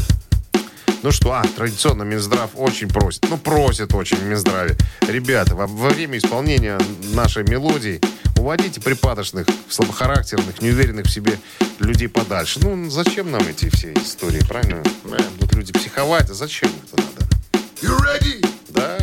Ну 1.02 1.10
что, 1.10 1.32
а, 1.32 1.42
традиционно 1.42 2.04
Минздрав 2.04 2.50
очень 2.54 2.88
просит. 2.88 3.26
Ну, 3.28 3.36
просит 3.36 3.92
очень 3.92 4.18
в 4.18 4.22
Минздраве. 4.22 4.76
Ребята, 5.00 5.56
во, 5.56 5.66
во 5.66 5.88
время 5.88 6.16
исполнения 6.18 6.78
нашей 7.12 7.42
мелодии 7.42 8.00
уводите 8.38 8.80
припадочных, 8.80 9.48
слабохарактерных, 9.68 10.62
неуверенных 10.62 11.06
в 11.06 11.10
себе 11.10 11.40
людей 11.80 12.08
подальше. 12.08 12.60
Ну, 12.62 12.88
зачем 12.88 13.32
нам 13.32 13.42
эти 13.42 13.68
все 13.70 13.92
истории, 13.94 14.42
правильно? 14.46 14.80
Будут 15.40 15.54
люди 15.56 15.72
психовать, 15.72 16.30
а 16.30 16.34
зачем 16.34 16.70
это 16.84 17.02
надо? 17.02 17.26
You 17.80 17.98
ready? 17.98 18.46
Да. 18.68 18.96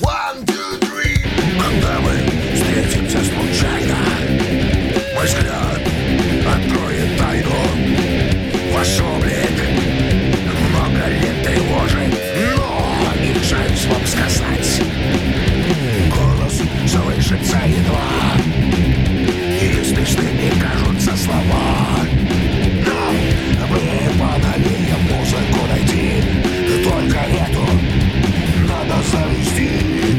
One, 0.00 0.46
two, 0.46 0.80
three. 0.80 1.22
Когда 1.60 2.00
мы 2.00 2.12
встретимся 2.54 3.18
случайно, 3.18 3.96
мой 5.14 5.26
взгляд 5.26 5.57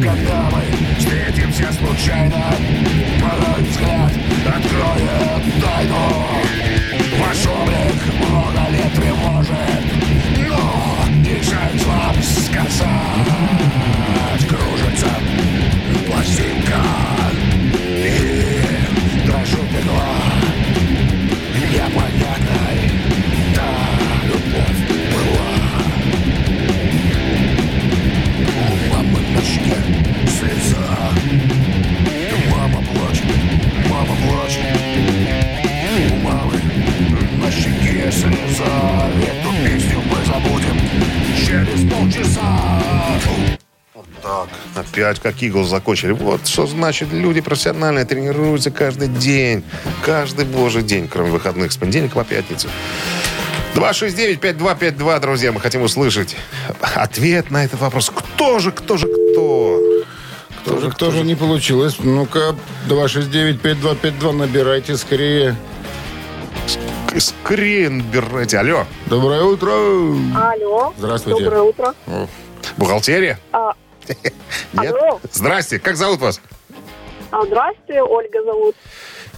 когда 0.10 0.50
мы 0.50 0.64
встретимся 0.98 1.72
случайно. 1.74 2.44
Порой 3.22 3.64
взгляд 3.64 4.12
откроет 4.48 5.29
5, 45.00 45.20
как 45.22 45.42
Игл 45.42 45.64
закончили. 45.64 46.12
Вот 46.12 46.46
что 46.46 46.68
значит, 46.68 47.14
люди 47.14 47.40
профессионально 47.40 48.04
тренируются 48.04 48.70
каждый 48.70 49.08
день. 49.08 49.64
Каждый 50.06 50.44
божий 50.44 50.84
день, 50.84 51.08
кроме 51.08 51.32
выходных, 51.32 51.72
с 51.72 51.78
понедельника 51.78 52.16
по 52.16 52.26
пятницу. 52.26 52.68
269-5252, 53.76 55.20
друзья, 55.22 55.54
мы 55.54 55.62
хотим 55.62 55.84
услышать 55.84 56.36
ответ 56.96 57.50
на 57.50 57.64
этот 57.64 57.80
вопрос. 57.80 58.12
Кто 58.14 58.60
же, 58.60 58.74
кто 58.74 58.98
же, 58.98 59.08
кто? 59.08 59.80
Кто, 60.64 60.80
же, 60.82 60.92
кто 60.92 61.12
же 61.12 61.24
не 61.24 61.36
получилось? 61.36 61.96
Ну-ка, 62.00 62.54
269-5252, 62.90 64.32
набирайте 64.34 64.98
скорее. 64.98 65.56
Скорее 67.18 67.90
набирайте. 67.90 68.60
Алло. 68.60 68.86
Доброе 69.06 69.44
утро. 69.44 69.72
Алло. 69.72 70.94
Здравствуйте. 70.98 71.46
Доброе 71.46 71.62
утро. 71.62 71.96
Бухгалтерия? 72.76 73.40
А, 73.54 73.74
нет? 74.74 74.94
алло. 74.96 75.20
Здрасте, 75.32 75.80
как 75.80 75.96
зовут 75.96 76.20
вас? 76.20 76.42
а, 77.32 77.46
здравствуйте, 77.46 78.02
Ольга 78.02 78.44
зовут. 78.44 78.76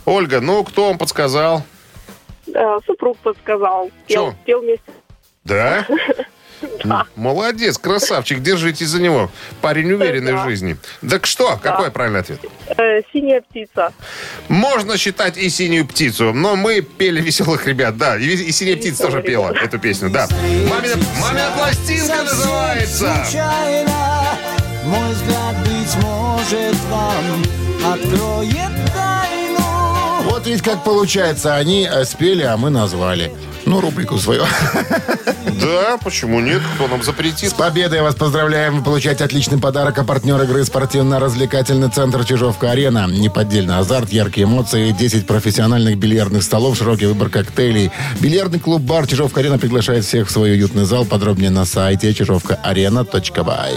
Ольга, 0.05 0.41
ну, 0.41 0.63
кто 0.63 0.87
вам 0.87 0.97
подсказал? 0.97 1.63
Супруг 2.85 3.17
подсказал. 3.19 3.89
Чё? 4.07 4.31
Пел, 4.31 4.35
пел 4.45 4.61
вместе. 4.61 4.83
Да? 5.43 5.87
М, 6.83 7.03
Молодец, 7.15 7.79
красавчик, 7.79 8.39
держитесь 8.39 8.89
за 8.89 9.01
него. 9.01 9.31
Парень 9.61 9.91
уверенный 9.93 10.33
в 10.33 10.35
Да. 10.37 10.43
жизни. 10.45 10.77
Так 11.09 11.25
что, 11.25 11.57
какой 11.61 11.89
правильный 11.89 12.19
ответ? 12.19 12.39
Э, 12.77 13.01
Синяя 13.11 13.41
птица. 13.41 13.91
Можно 14.47 14.95
считать 14.97 15.37
и 15.37 15.49
синюю 15.49 15.87
птицу, 15.87 16.33
но 16.33 16.55
мы 16.55 16.81
пели 16.81 17.19
веселых 17.19 17.65
ребят, 17.65 17.97
да. 17.97 18.15
И, 18.17 18.25
и 18.27 18.51
синяя 18.51 18.77
птица 18.77 19.03
тоже 19.07 19.23
пела 19.23 19.51
эту 19.53 19.79
песню, 19.79 20.11
да. 20.11 20.27
Мамина, 20.29 20.95
мамина 21.19 21.51
пластинка 21.57 22.21
называется. 22.23 23.15
Случайно, 23.25 24.20
мой 24.85 25.13
взгляд, 25.13 25.55
быть 25.59 25.95
может, 26.03 26.75
вам 26.89 27.43
откроет 27.93 28.93
тайну. 28.93 30.29
Вот 30.29 30.45
ведь 30.47 30.61
как 30.61 30.83
получается. 30.83 31.55
Они 31.55 31.88
э, 31.91 32.05
спели, 32.05 32.43
а 32.43 32.57
мы 32.57 32.69
назвали. 32.69 33.31
Ну, 33.65 33.81
рубрику 33.81 34.17
свою. 34.17 34.43
Да, 35.61 35.97
почему 36.03 36.39
нет? 36.39 36.61
Кто 36.75 36.88
нам 36.88 37.03
С 37.03 37.05
запретит? 37.05 37.53
победой 37.53 38.01
вас 38.01 38.15
поздравляем. 38.15 38.77
Вы 38.77 38.83
получаете 38.83 39.23
отличный 39.23 39.59
подарок. 39.59 40.00
А 40.00 40.03
партнер 40.03 40.41
игры 40.41 40.63
спортивно-развлекательный 40.63 41.89
центр 41.89 42.25
«Чижовка-арена». 42.25 43.07
Неподдельный 43.07 43.77
азарт, 43.77 44.09
яркие 44.11 44.45
эмоции, 44.45 44.91
10 44.91 45.27
профессиональных 45.27 45.97
бильярдных 46.00 46.41
столов, 46.41 46.77
широкий 46.77 47.05
выбор 47.05 47.29
коктейлей. 47.29 47.91
Бильярдный 48.19 48.59
клуб-бар 48.59 49.05
«Чижовка-арена» 49.05 49.59
приглашает 49.59 50.03
всех 50.03 50.29
в 50.29 50.31
свой 50.31 50.53
уютный 50.53 50.85
зал. 50.85 51.05
Подробнее 51.05 51.51
на 51.51 51.65
сайте 51.65 52.11
чижовкаарена.бай. 52.13 53.73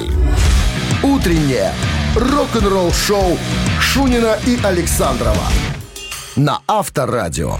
Утреннее 1.24 1.72
рок-н-ролл-шоу 2.16 3.38
Шунина 3.80 4.36
и 4.44 4.58
Александрова 4.62 5.48
на 6.36 6.58
Авторадио. 6.68 7.56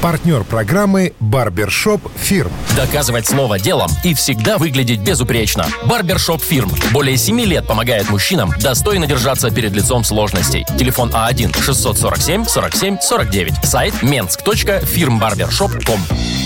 Партнер 0.00 0.44
программы 0.44 1.14
«Барбершоп 1.18 2.00
Фирм». 2.14 2.52
Доказывать 2.76 3.26
слово 3.26 3.58
делом 3.58 3.90
и 4.04 4.14
всегда 4.14 4.56
выглядеть 4.56 5.00
безупречно. 5.00 5.66
Барбершоп 5.86 6.40
Фирм. 6.40 6.70
Более 6.92 7.16
7 7.16 7.40
лет 7.40 7.66
помогает 7.66 8.08
мужчинам 8.08 8.52
достойно 8.60 9.08
держаться 9.08 9.50
перед 9.50 9.72
лицом 9.72 10.04
сложностей. 10.04 10.64
Телефон 10.78 11.10
А 11.12 11.28
А1-647-47-49. 11.32 13.66
Сайт 13.66 13.94
mensk.firmbarbershop.com 13.94 16.43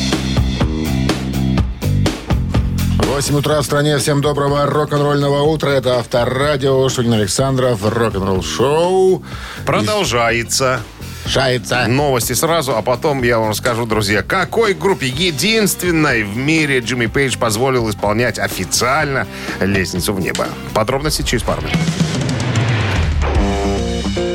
8 3.18 3.34
утра 3.34 3.60
в 3.60 3.64
стране. 3.64 3.98
Всем 3.98 4.20
доброго 4.20 4.64
рок-н-ролльного 4.66 5.42
утра. 5.42 5.70
Это 5.70 5.98
Авторадио. 5.98 6.88
Шунин 6.88 7.14
Александров. 7.14 7.84
Рок-н-ролл 7.84 8.44
шоу. 8.44 9.25
Продолжается. 9.66 10.78
Шается. 11.26 11.88
Новости 11.88 12.34
сразу, 12.34 12.76
а 12.76 12.82
потом 12.82 13.25
я 13.25 13.40
вам 13.40 13.50
расскажу, 13.50 13.87
друзья, 13.87 14.22
какой 14.22 14.72
группе 14.72 15.08
единственной 15.08 16.22
в 16.22 16.37
мире 16.37 16.78
Джимми 16.78 17.06
Пейдж 17.06 17.37
позволил 17.37 17.90
исполнять 17.90 18.38
официально 18.38 19.26
«Лестницу 19.60 20.14
в 20.14 20.20
небо». 20.20 20.46
Подробности 20.72 21.22
через 21.22 21.42
пару 21.42 21.62
минут. 21.62 21.76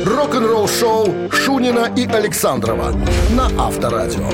Рок-н-ролл-шоу 0.04 1.30
Шунина 1.32 1.90
и 1.96 2.06
Александрова 2.06 2.94
на 3.30 3.46
Авторадио. 3.56 4.28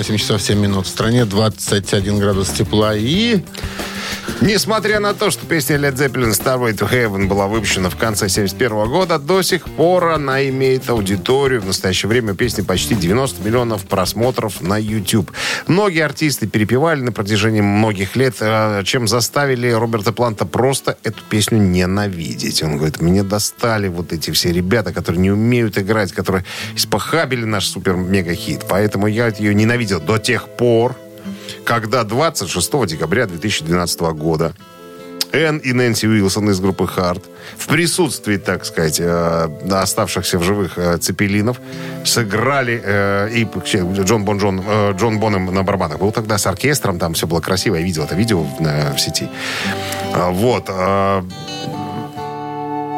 8 0.00 0.16
часов 0.16 0.40
7 0.40 0.58
минут. 0.58 0.86
В 0.86 0.88
стране 0.88 1.26
21 1.26 2.18
градус 2.18 2.48
тепла 2.48 2.96
и... 2.96 3.42
Несмотря 4.42 5.00
на 5.00 5.12
то, 5.12 5.30
что 5.30 5.44
песня 5.44 5.76
Led 5.76 5.96
Zeppelin 5.96 6.30
Starway 6.30 6.72
to 6.72 6.90
Heaven 6.90 7.26
была 7.26 7.46
выпущена 7.46 7.90
в 7.90 7.96
конце 7.96 8.26
71 8.30 8.88
года, 8.88 9.18
до 9.18 9.42
сих 9.42 9.64
пор 9.64 10.12
она 10.12 10.48
имеет 10.48 10.88
аудиторию. 10.88 11.60
В 11.60 11.66
настоящее 11.66 12.08
время 12.08 12.34
песни 12.34 12.62
почти 12.62 12.94
90 12.94 13.44
миллионов 13.44 13.84
просмотров 13.84 14.62
на 14.62 14.78
YouTube. 14.78 15.30
Многие 15.66 16.06
артисты 16.06 16.46
перепевали 16.46 17.02
на 17.02 17.12
протяжении 17.12 17.60
многих 17.60 18.16
лет, 18.16 18.36
э, 18.40 18.82
чем 18.84 19.08
заставили 19.08 19.70
Роберта 19.70 20.10
Планта 20.10 20.46
просто 20.46 20.96
эту 21.04 21.22
песню 21.28 21.58
ненавидеть. 21.58 22.62
Он 22.62 22.78
говорит, 22.78 23.02
мне 23.02 23.22
достали 23.22 23.88
вот 23.88 24.14
эти 24.14 24.30
все 24.30 24.52
ребята, 24.52 24.94
которые 24.94 25.20
не 25.20 25.30
умеют 25.30 25.76
играть, 25.76 26.12
которые 26.12 26.46
испохабили 26.74 27.44
наш 27.44 27.66
супер-мега-хит. 27.66 28.64
Поэтому 28.70 29.06
я 29.06 29.28
ее 29.28 29.54
ненавидел 29.54 30.00
до 30.00 30.16
тех 30.16 30.48
пор, 30.48 30.96
когда 31.64 32.04
26 32.04 32.86
декабря 32.86 33.26
2012 33.26 34.00
года 34.00 34.54
Энн 35.32 35.58
и 35.58 35.72
Нэнси 35.72 36.06
Уилсон 36.06 36.50
из 36.50 36.60
группы 36.60 36.86
«Харт» 36.86 37.24
в 37.56 37.66
присутствии, 37.66 38.36
так 38.36 38.64
сказать, 38.64 39.00
э, 39.00 39.48
оставшихся 39.70 40.38
в 40.38 40.42
живых 40.42 40.76
э, 40.76 40.98
цепелинов 40.98 41.60
сыграли, 42.04 42.80
э, 42.84 43.30
и 43.32 43.46
Джон, 44.02 44.24
Бон 44.24 44.38
Джон, 44.38 44.62
э, 44.66 44.92
Джон 44.98 45.18
Бонем 45.20 45.54
на 45.54 45.62
барабанах 45.62 45.98
был 45.98 46.12
тогда 46.12 46.38
с 46.38 46.46
оркестром, 46.46 46.98
там 46.98 47.14
все 47.14 47.26
было 47.26 47.40
красиво, 47.40 47.76
я 47.76 47.82
видел 47.82 48.04
это 48.04 48.14
видео 48.14 48.42
в, 48.42 48.60
э, 48.60 48.92
в 48.94 49.00
сети. 49.00 49.28
А, 50.12 50.30
Вот. 50.30 50.68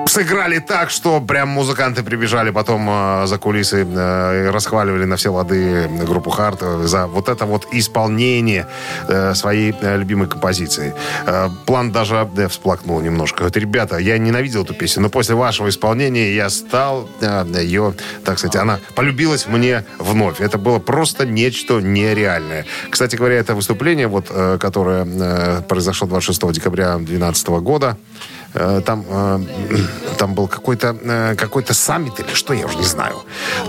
Э, 0.05 0.09
сыграли 0.09 0.59
так, 0.59 0.91
что 0.91 1.21
прям 1.21 1.49
музыканты 1.49 2.03
прибежали 2.03 2.51
потом 2.51 2.89
э, 2.89 3.27
за 3.27 3.39
кулисы 3.39 3.85
э, 3.85 4.51
расхваливали 4.51 5.05
на 5.05 5.17
все 5.17 5.31
лады 5.31 5.89
группу 6.07 6.31
Харт 6.31 6.59
э, 6.63 6.83
за 6.87 7.07
вот 7.07 7.29
это 7.29 7.47
вот 7.47 7.67
исполнение 7.73 8.67
э, 9.09 9.35
своей 9.35 9.75
э, 9.81 9.97
любимой 9.97 10.29
композиции. 10.29 10.95
Э, 11.27 11.49
план 11.67 11.93
даже 11.93 12.29
э, 12.37 12.49
всплакнул 12.49 13.01
немножко. 13.01 13.39
Говорит, 13.39 13.57
ребята, 13.57 13.99
я 13.99 14.19
ненавидел 14.19 14.63
эту 14.63 14.75
песню, 14.75 15.03
но 15.03 15.09
после 15.09 15.35
вашего 15.35 15.69
исполнения 15.69 16.35
я 16.35 16.51
стал 16.51 17.09
э, 17.21 17.45
ее, 17.63 17.95
так 18.25 18.39
сказать, 18.39 18.57
она 18.57 18.79
полюбилась 18.95 19.47
мне 19.47 19.85
вновь. 19.99 20.41
Это 20.41 20.59
было 20.59 20.79
просто 20.79 21.27
нечто 21.27 21.81
нереальное. 21.81 22.65
Кстати 22.91 23.17
говоря, 23.17 23.37
это 23.37 23.55
выступление, 23.55 24.07
вот, 24.07 24.27
э, 24.31 24.59
которое 24.61 25.05
э, 25.05 25.63
произошло 25.69 26.09
26 26.09 26.53
декабря 26.53 26.97
2012 26.97 27.49
года, 27.49 27.97
Э, 27.97 28.42
там, 28.53 29.05
э, 29.09 29.41
там 30.19 30.35
был 30.35 30.49
какой-то 30.49 30.97
э, 31.03 31.35
какой-то 31.37 31.75
саммит 31.75 32.19
или 32.21 32.35
что, 32.35 32.53
я 32.55 32.67
уже 32.67 32.77
не 32.77 32.85
знаю. 32.85 33.17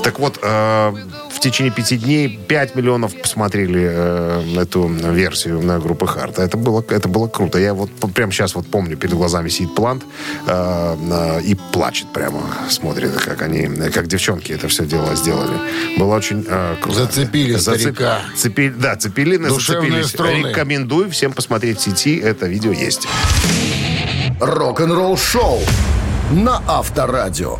Так 0.03 0.19
вот, 0.19 0.39
э, 0.41 0.93
в 1.31 1.39
течение 1.39 1.71
пяти 1.73 1.97
дней 1.97 2.39
5 2.47 2.75
миллионов 2.75 3.19
посмотрели 3.19 3.87
э, 3.91 4.61
эту 4.61 4.87
версию 4.87 5.61
на 5.61 5.79
группы 5.79 6.07
Харта. 6.07 6.41
Это 6.41 6.57
было, 6.57 6.83
это 6.89 7.07
было 7.07 7.27
круто. 7.27 7.59
Я 7.59 7.73
вот 7.73 7.89
прямо 8.13 8.31
сейчас 8.31 8.55
вот 8.55 8.67
помню, 8.67 8.97
перед 8.97 9.13
глазами 9.13 9.49
сидит 9.49 9.75
Плант 9.75 10.03
э, 10.47 10.95
э, 11.11 11.41
и 11.41 11.55
плачет 11.55 12.11
прямо, 12.13 12.41
смотрит, 12.69 13.11
как 13.13 13.41
они, 13.41 13.67
как 13.91 14.07
девчонки 14.07 14.51
это 14.51 14.67
все 14.67 14.85
дело 14.85 15.15
сделали. 15.15 15.57
Было 15.97 16.15
очень 16.15 16.45
э, 16.47 16.75
круто. 16.81 17.05
Зацепили 17.05 17.57
старика. 17.57 18.21
Цепи- 18.35 18.73
да, 18.73 18.95
цепелины 18.95 19.49
Душевные 19.49 20.03
зацепились. 20.03 20.09
струны. 20.09 20.49
Рекомендую 20.49 21.09
всем 21.09 21.33
посмотреть 21.33 21.79
в 21.79 21.81
сети. 21.81 22.17
Это 22.17 22.47
видео 22.47 22.71
есть. 22.71 23.07
Рок-н-ролл-шоу 24.39 25.59
на 26.31 26.61
Авторадио. 26.67 27.57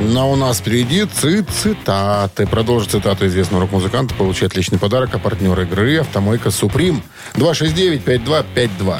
Но 0.00 0.30
у 0.30 0.36
нас 0.36 0.58
впереди 0.58 1.06
ци- 1.06 1.42
цитаты. 1.42 2.46
Продолжит 2.46 2.90
цитату 2.90 3.26
известного 3.26 3.62
рок-музыканта. 3.62 4.14
Получает 4.14 4.52
отличный 4.52 4.78
подарок. 4.78 5.10
А 5.14 5.18
партнер 5.18 5.58
игры 5.60 5.98
«Автомойка 6.00 6.50
Суприм». 6.50 7.02
269-5252. 7.34 8.98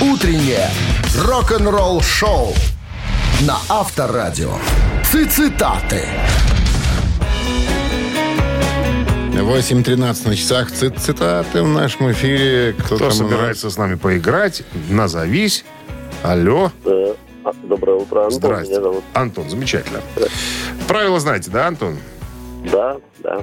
Утреннее 0.00 0.70
рок-н-ролл-шоу 1.18 2.54
на 3.42 3.58
Авторадио. 3.68 4.52
Цитаты. 5.12 6.06
8.13 9.42 10.28
на 10.28 10.36
часах. 10.36 10.70
Ци- 10.70 10.90
цитаты 10.90 11.62
в 11.62 11.68
нашем 11.68 12.10
эфире. 12.12 12.74
Кто, 12.78 12.96
Кто 12.96 13.04
у 13.06 13.08
нас? 13.08 13.18
собирается 13.18 13.70
с 13.70 13.76
нами 13.76 13.94
поиграть, 13.96 14.62
назовись. 14.88 15.64
Алло. 16.22 16.70
Э, 16.84 17.14
а, 17.44 17.52
Доброе 17.62 17.96
утро, 17.98 18.20
Антон. 18.24 18.32
Здрасте. 18.38 18.72
Меня 18.72 18.82
зовут. 18.82 19.04
Антон, 19.14 19.48
замечательно. 19.50 20.00
Правила 20.86 21.18
знаете, 21.20 21.50
да, 21.50 21.66
Антон? 21.68 21.98
Да, 22.70 22.96
да. 23.20 23.40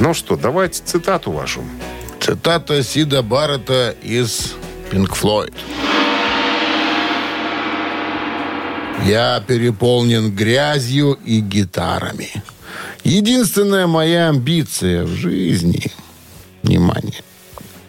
Ну 0.00 0.14
что, 0.14 0.36
давайте 0.36 0.82
цитату 0.84 1.32
вашу. 1.32 1.62
Цитата 2.20 2.82
Сида 2.82 3.22
Баррета 3.22 3.94
из 4.02 4.54
Pink 4.90 5.08
Floyd. 5.20 5.54
Я 9.04 9.42
переполнен 9.46 10.30
грязью 10.34 11.18
и 11.24 11.40
гитарами. 11.40 12.30
Единственная 13.08 13.86
моя 13.86 14.28
амбиция 14.28 15.04
в 15.04 15.08
жизни, 15.08 15.90
внимание, 16.62 17.22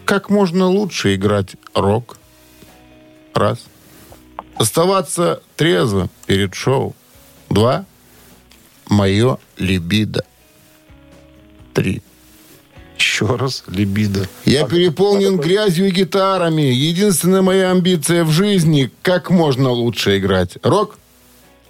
как 0.06 0.30
можно 0.30 0.66
лучше 0.66 1.14
играть 1.14 1.56
рок. 1.74 2.16
Раз. 3.34 3.58
Оставаться 4.54 5.42
трезвым 5.56 6.08
перед 6.24 6.54
шоу. 6.54 6.96
Два. 7.50 7.84
Мое 8.88 9.36
либидо. 9.58 10.24
Три. 11.74 12.00
Еще 12.96 13.36
раз, 13.36 13.64
либидо. 13.66 14.26
Я 14.46 14.66
переполнен 14.66 15.36
грязью 15.36 15.88
и 15.88 15.90
гитарами. 15.90 16.62
Единственная 16.62 17.42
моя 17.42 17.72
амбиция 17.72 18.24
в 18.24 18.30
жизни– 18.30 18.90
как 19.02 19.28
можно 19.28 19.68
лучше 19.68 20.16
играть. 20.16 20.56
Рок? 20.62 20.98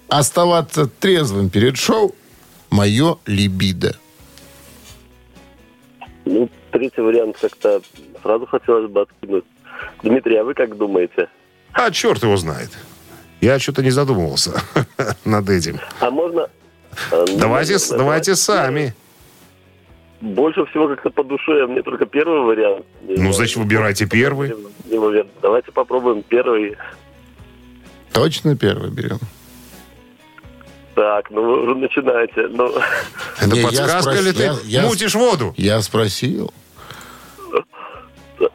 Оставаться 0.09 0.87
трезвым 0.87 1.51
перед 1.51 1.77
шоу– 1.77 2.15
мое 2.71 3.17
либидо. 3.27 3.97
Ну, 6.25 6.49
третий 6.71 7.01
вариант 7.01 7.37
как-то 7.41 7.81
сразу 8.23 8.47
хотелось 8.47 8.91
бы 8.91 9.03
откинуть. 9.03 9.45
Дмитрий, 10.03 10.37
а 10.37 10.45
вы 10.45 10.55
как 10.55 10.77
думаете? 10.77 11.29
А 11.73 11.91
черт 11.91 12.23
его 12.23 12.37
знает. 12.37 12.71
Я 13.41 13.59
что-то 13.59 13.83
не 13.83 13.91
задумывался 13.91 14.61
над 15.25 15.49
этим. 15.49 15.79
А 16.01 16.11
можно... 16.11 16.43
а, 17.11 17.25
ну, 17.27 17.39
Давайте, 17.39 17.73
наверное, 17.75 17.99
давайте 17.99 18.37
сами. 18.37 18.95
Больше 20.21 20.67
всего 20.67 20.89
как-то 20.89 21.09
по 21.11 21.25
душе, 21.25 21.67
мне 21.67 21.83
только 21.83 22.05
первый 22.05 22.41
вариант. 22.43 22.85
Ну, 23.09 23.33
значит, 23.33 23.57
выбирайте 23.57 24.07
первый. 24.07 24.53
Давайте 25.41 25.73
попробуем 25.73 26.23
первый. 26.23 26.77
Точно 28.13 28.55
первый 28.57 28.91
берем? 28.91 29.19
Так, 30.95 31.31
ну 31.31 31.43
вы 31.43 31.63
уже 31.63 31.75
начинаете. 31.77 32.49
Ну, 32.49 32.73
Это 33.41 33.51
Не, 33.55 33.61
я 33.61 33.67
подсказка 33.67 34.11
спрос- 34.11 34.19
или 34.23 34.33
ты 34.33 34.43
я- 34.43 34.57
я- 34.65 34.83
мутишь 34.83 35.15
воду? 35.15 35.55
Я 35.57 35.81
спросил. 35.83 36.53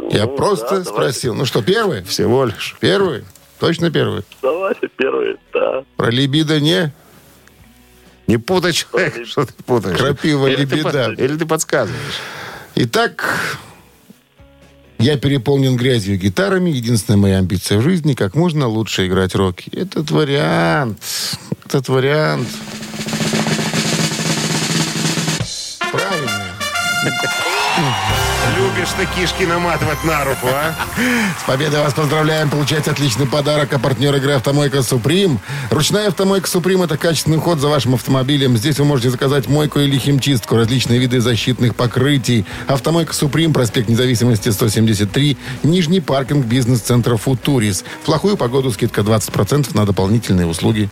Я 0.10 0.26
ну, 0.26 0.36
просто 0.36 0.64
да, 0.66 0.70
давайте, 0.72 0.90
спросил. 0.92 1.36
Ну 1.36 1.46
что, 1.46 1.62
первый? 1.62 2.04
Всего 2.04 2.46
лишь. 2.46 2.76
Первый? 2.80 3.24
Точно 3.60 3.90
первый? 3.92 4.24
Давайте 4.42 4.88
первый, 4.88 5.38
да. 5.54 5.84
Про 5.96 6.10
либидо 6.10 6.60
не? 6.60 6.92
Не 8.28 8.38
путай 8.38 8.74
человек, 8.74 9.26
что 9.28 9.46
ты 9.46 9.54
путаешь. 9.66 9.98
Крапива, 9.98 10.48
или 10.48 10.66
ты, 10.66 10.76
лебеда. 10.78 11.06
под- 11.10 11.20
или 11.20 11.38
ты 11.38 11.46
подсказываешь. 11.46 12.20
Итак, 12.76 13.58
я 15.00 15.18
переполнен 15.18 15.76
грязью 15.76 16.16
и 16.16 16.18
гитарами. 16.18 16.70
Единственная 16.70 17.20
моя 17.20 17.38
амбиция 17.40 17.78
в 17.78 17.82
жизни– 17.82 18.14
как 18.16 18.36
можно 18.36 18.68
лучше 18.68 19.08
играть 19.08 19.36
рок. 19.36 19.56
Этот 19.72 20.12
вариант, 20.12 21.00
этот 21.66 21.90
вариант. 21.90 22.48
Любишь 28.86 29.08
ты 29.16 29.20
кишки 29.20 29.46
наматывать 29.46 30.04
на 30.04 30.24
руку, 30.26 30.48
а? 30.48 30.76
С 31.40 31.44
победой 31.48 31.80
вас 31.80 31.94
поздравляем. 31.94 32.50
Получайте 32.50 32.92
отличный 32.92 33.26
подарок. 33.26 33.74
А 33.74 33.80
партнер 33.80 34.16
игры 34.16 34.34
«Автомойка 34.34 34.84
Суприм». 34.84 35.40
Ручная 35.72 36.10
«Автомойка 36.10 36.48
Суприм»– 36.48 36.82
это 36.84 36.96
качественный 36.96 37.38
уход 37.38 37.60
за 37.60 37.68
вашим 37.68 37.96
автомобилем. 37.96 38.58
Здесь 38.58 38.78
вы 38.78 38.86
можете 38.86 39.10
заказать 39.10 39.48
мойку 39.48 39.80
или 39.80 39.98
химчистку, 39.98 40.56
различные 40.56 41.00
виды 41.00 41.20
защитных 41.20 41.76
покрытий. 41.76 42.46
«Автомойка 42.68 43.14
Суприм», 43.14 43.54
проспект 43.54 43.90
Независимости, 43.90 44.50
173, 44.50 45.38
Нижний 45.64 46.02
паркинг 46.02 46.46
бизнес-центра 46.46 47.18
«Футурис». 47.18 47.84
В 48.04 48.06
плохую 48.06 48.38
погоду 48.38 48.72
скидка 48.72 49.02
20% 49.02 49.76
на 49.76 49.86
дополнительные 49.86 50.46
услуги. 50.46 50.90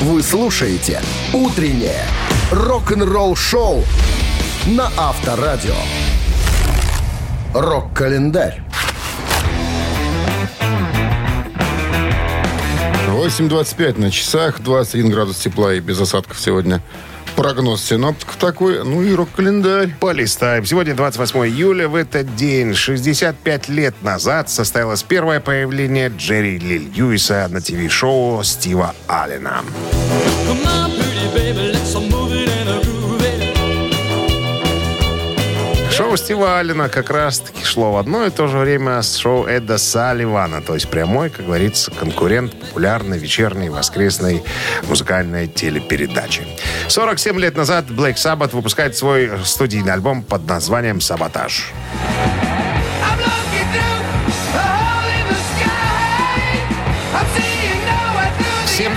Вы 0.00 0.22
слушаете 0.22 1.02
«Утреннее 1.32 2.06
рок-н-ролл-шоу» 2.52 3.84
на 4.66 4.92
Авторадио. 4.96 5.74
Рок-календарь. 7.54 8.62
8.25 13.08 14.00
на 14.00 14.10
часах, 14.10 14.60
21 14.60 15.10
градус 15.10 15.36
тепла 15.38 15.74
и 15.74 15.80
без 15.80 16.00
осадков 16.00 16.40
сегодня. 16.40 16.82
Прогноз 17.36 17.82
синоптиков 17.82 18.36
такой, 18.36 18.84
ну 18.84 19.02
и 19.02 19.14
рок-календарь. 19.14 19.94
Полистаем. 20.00 20.64
Сегодня 20.64 20.94
28 20.94 21.46
июля. 21.46 21.88
В 21.88 21.94
этот 21.94 22.34
день, 22.36 22.74
65 22.74 23.68
лет 23.68 23.94
назад, 24.02 24.50
состоялось 24.50 25.02
первое 25.02 25.40
появление 25.40 26.08
Джерри 26.08 26.58
Ли 26.58 26.78
Льюиса 26.78 27.48
на 27.50 27.60
ТВ-шоу 27.60 28.42
Стива 28.44 28.94
Аллена. 29.06 29.62
Шоу 30.46 31.71
Стива 36.16 36.58
Аллена 36.58 36.88
как 36.88 37.10
раз-таки 37.10 37.64
шло 37.64 37.92
в 37.92 37.96
одно 37.96 38.26
и 38.26 38.30
то 38.30 38.46
же 38.46 38.58
время 38.58 39.00
с 39.02 39.16
шоу 39.16 39.46
Эда 39.46 39.78
Салливана. 39.78 40.62
То 40.62 40.74
есть 40.74 40.88
прямой, 40.88 41.30
как 41.30 41.46
говорится, 41.46 41.90
конкурент 41.90 42.58
популярной 42.58 43.18
вечерней 43.18 43.70
воскресной 43.70 44.42
музыкальной 44.88 45.48
телепередачи. 45.48 46.46
47 46.88 47.38
лет 47.38 47.56
назад 47.56 47.86
Black 47.86 48.16
Sabbath 48.16 48.50
выпускает 48.52 48.96
свой 48.96 49.30
студийный 49.44 49.92
альбом 49.92 50.22
под 50.22 50.46
названием 50.46 51.00
«Саботаж». 51.00 51.72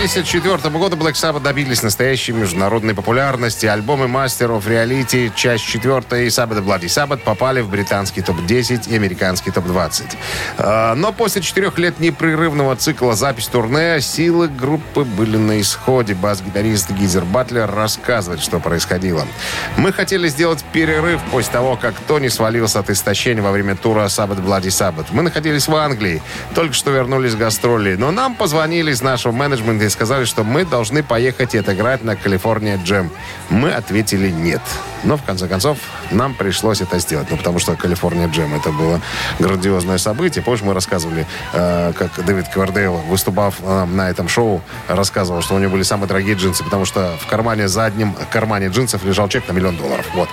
1974 0.05 0.77
года 0.77 0.95
Black 0.95 1.13
Sabbath 1.13 1.41
добились 1.41 1.81
настоящей 1.81 2.31
международной 2.31 2.93
популярности. 2.93 3.65
Альбомы 3.65 4.05
of 4.05 4.67
Reality, 4.67 5.31
часть 5.35 5.65
4 5.65 6.25
и 6.25 6.27
Sabbath 6.27 6.63
Bloody 6.63 6.85
Sabbath 6.85 7.17
попали 7.23 7.61
в 7.61 7.69
британский 7.69 8.21
топ-10 8.21 8.87
и 8.87 8.95
американский 8.95 9.49
топ-20. 9.49 10.15
А, 10.59 10.93
Но 10.93 11.11
после 11.11 11.41
четырех 11.41 11.79
лет 11.79 11.99
непрерывного 11.99 12.75
цикла 12.75 13.15
запись 13.15 13.47
турне 13.47 13.99
силы 13.99 14.47
группы 14.47 15.05
были 15.05 15.37
на 15.37 15.59
исходе. 15.59 16.13
Бас-гитарист 16.13 16.91
Гизер 16.91 17.25
Батлер 17.25 17.73
рассказывает, 17.73 18.41
что 18.41 18.59
происходило. 18.59 19.25
Мы 19.75 19.91
хотели 19.91 20.27
сделать 20.27 20.63
перерыв 20.71 21.19
после 21.31 21.51
того, 21.51 21.77
как 21.77 21.95
Тони 22.07 22.27
свалился 22.27 22.77
от 22.77 22.91
истощения 22.91 23.41
во 23.41 23.51
время 23.51 23.75
тура 23.75 24.05
Sabbath 24.05 24.45
Bloody 24.45 24.67
Sabbath. 24.67 25.07
Мы 25.09 25.23
находились 25.23 25.67
в 25.67 25.75
Англии, 25.75 26.21
только 26.53 26.75
что 26.75 26.91
вернулись 26.91 27.31
с 27.31 27.35
гастролей, 27.35 27.95
но 27.95 28.11
нам 28.11 28.35
позвонили 28.35 28.91
из 28.91 29.01
нашего 29.01 29.31
менеджмента 29.31 29.85
и 29.85 29.94
сказали, 29.95 30.25
что 30.25 30.43
мы 30.43 30.65
должны 30.65 31.03
поехать 31.03 31.55
и 31.55 31.57
отыграть 31.57 32.03
на 32.03 32.15
Калифорния 32.15 32.77
Джем. 32.77 33.09
Мы 33.49 33.71
ответили 33.71 34.29
нет. 34.29 34.61
Но, 35.03 35.17
в 35.17 35.23
конце 35.23 35.47
концов, 35.47 35.77
нам 36.11 36.33
пришлось 36.33 36.81
это 36.81 36.99
сделать. 36.99 37.27
Ну, 37.29 37.37
потому 37.37 37.59
что 37.59 37.75
Калифорния 37.75 38.27
Джем 38.27 38.53
это 38.53 38.71
было 38.71 38.99
грандиозное 39.39 39.97
событие. 39.97 40.43
Помнишь, 40.43 40.63
мы 40.63 40.73
рассказывали, 40.73 41.25
э, 41.53 41.93
как 41.95 42.25
Дэвид 42.25 42.49
Квардейл, 42.49 42.95
выступав 43.07 43.55
э, 43.61 43.85
на 43.85 44.09
этом 44.09 44.27
шоу, 44.27 44.61
рассказывал, 44.87 45.41
что 45.41 45.55
у 45.55 45.59
него 45.59 45.71
были 45.71 45.83
самые 45.83 46.07
дорогие 46.07 46.35
джинсы, 46.35 46.63
потому 46.63 46.85
что 46.85 47.17
в 47.21 47.27
кармане, 47.27 47.67
заднем 47.67 48.15
кармане 48.31 48.67
джинсов 48.67 49.05
лежал 49.05 49.29
чек 49.29 49.47
на 49.47 49.53
миллион 49.53 49.77
долларов. 49.77 50.05
Вот. 50.13 50.27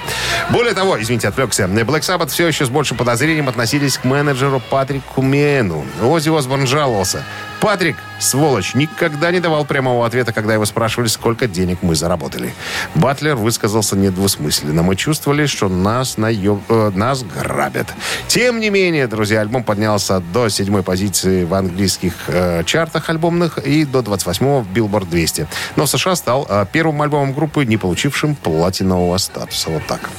Более 0.51 0.75
того, 0.75 1.01
извините, 1.01 1.29
отвлекся. 1.29 1.65
Black 1.65 2.01
Sabbath 2.01 2.29
все 2.29 2.49
еще 2.49 2.65
с 2.65 2.69
большим 2.69 2.97
подозрением 2.97 3.49
относились 3.49 3.99
к 3.99 4.05
менеджеру 4.05 4.61
Патрику 4.71 5.23
Мену. 5.23 5.85
Оззи 6.03 6.37
Осборн 6.37 6.67
жаловался. 6.67 7.25
Патрик, 7.63 7.95
сволочь, 8.19 8.75
никогда 8.75 9.31
не 9.31 9.39
давал 9.39 9.65
прямого 9.65 10.05
ответа, 10.05 10.33
когда 10.33 10.53
его 10.53 10.65
спрашивали, 10.65 11.07
сколько 11.07 11.47
денег 11.47 11.79
мы 11.81 11.95
заработали. 11.95 12.53
Батлер 12.97 13.37
высказался 13.37 13.95
недвусмысленно. 13.95 14.83
Мы 14.83 14.97
чувствовали, 14.97 15.47
что 15.47 15.69
нас, 15.69 16.19
наеб... 16.19 16.59
э, 16.69 16.91
нас 16.93 17.23
грабят. 17.23 17.87
Тем 18.27 18.59
не 18.59 18.69
менее, 18.69 19.07
друзья, 19.07 19.43
альбом 19.43 19.63
поднялся 19.63 20.19
до 20.19 20.49
седьмой 20.49 20.83
позиции 20.83 21.45
в 21.45 21.55
английских 21.55 22.15
э, 22.27 22.65
чартах 22.65 23.09
альбомных 23.11 23.59
и 23.59 23.85
до 23.85 24.01
28-го 24.01 24.63
в 24.63 24.67
Billboard 24.67 25.09
200. 25.09 25.47
Но 25.77 25.87
в 25.87 25.89
США 25.89 26.17
стал 26.17 26.49
э, 26.51 26.67
первым 26.73 27.01
альбомом 27.01 27.33
группы, 27.33 27.65
не 27.65 27.77
получившим 27.77 28.35
платинового 28.35 29.19
статуса. 29.19 29.71
Вот 29.71 29.87
так. 29.87 30.11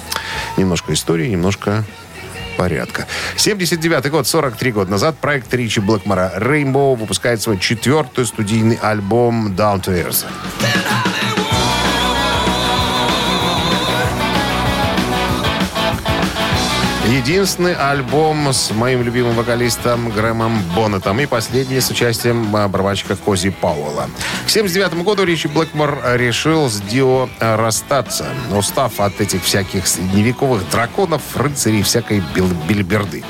Немножко 0.55 0.93
истории, 0.93 1.27
немножко 1.27 1.83
порядка. 2.57 3.07
79 3.37 4.09
год, 4.09 4.27
43 4.27 4.71
года 4.71 4.91
назад, 4.91 5.17
проект 5.17 5.53
Ричи 5.53 5.79
Блэкмора 5.79 6.33
Rainbow 6.37 6.95
выпускает 6.95 7.41
свой 7.41 7.59
четвертый 7.59 8.25
студийный 8.25 8.79
альбом 8.81 9.53
Down 9.53 9.83
to 9.83 9.93
Earth. 9.93 10.25
Единственный 17.25 17.73
альбом 17.73 18.51
с 18.51 18.71
моим 18.71 19.01
любимым 19.01 19.35
вокалистом 19.35 20.09
Грэмом 20.09 20.61
Боннетом 20.75 21.21
и 21.21 21.25
последний 21.25 21.79
с 21.79 21.89
участием 21.89 22.53
а, 22.53 22.67
барабанщика 22.67 23.15
Кози 23.15 23.49
Пауэлла. 23.49 24.09
К 24.45 24.49
79 24.49 25.05
году 25.05 25.23
Ричи 25.23 25.47
Блэкмор 25.47 25.99
решил 26.15 26.69
с 26.69 26.81
Дио 26.81 27.29
а, 27.39 27.55
расстаться, 27.55 28.25
устав 28.51 28.99
от 28.99 29.21
этих 29.21 29.45
всяких 29.45 29.87
средневековых 29.87 30.69
драконов, 30.69 31.21
рыцарей 31.35 31.79
и 31.79 31.83
всякой 31.83 32.21
бил- 32.35 32.53
бильберды. 32.67 33.23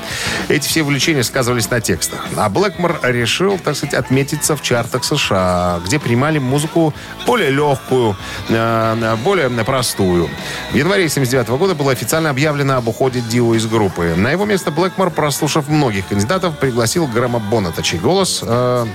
Эти 0.48 0.66
все 0.66 0.82
увлечения 0.82 1.22
сказывались 1.22 1.70
на 1.70 1.80
текстах. 1.80 2.26
А 2.36 2.48
Блэкмор 2.48 2.98
решил, 3.04 3.60
так 3.60 3.76
сказать, 3.76 3.94
отметиться 3.94 4.56
в 4.56 4.62
чартах 4.62 5.04
США, 5.04 5.80
где 5.86 6.00
принимали 6.00 6.38
музыку 6.38 6.92
более 7.26 7.50
легкую, 7.50 8.16
э, 8.48 9.16
более 9.22 9.50
простую. 9.50 10.28
В 10.72 10.74
январе 10.74 11.08
79 11.08 11.56
года 11.58 11.76
было 11.76 11.92
официально 11.92 12.30
объявлено 12.30 12.78
об 12.78 12.88
уходе 12.88 13.20
Дио 13.20 13.54
из 13.54 13.66
группы. 13.66 13.83
На 14.16 14.30
его 14.30 14.44
место 14.44 14.70
Блэкмор, 14.70 15.10
прослушав 15.10 15.68
многих 15.68 16.08
кандидатов, 16.08 16.58
пригласил 16.58 17.06
Грэма 17.06 17.38
Боннета, 17.38 17.82
чей 17.82 17.98
голос 17.98 18.40
э, 18.42 18.86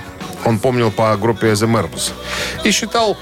он 0.44 0.58
помнил 0.58 0.90
по 0.90 1.16
группе 1.16 1.48
The 1.52 1.66
Merbs. 1.66 2.12
И 2.64 2.70
считал 2.70 3.16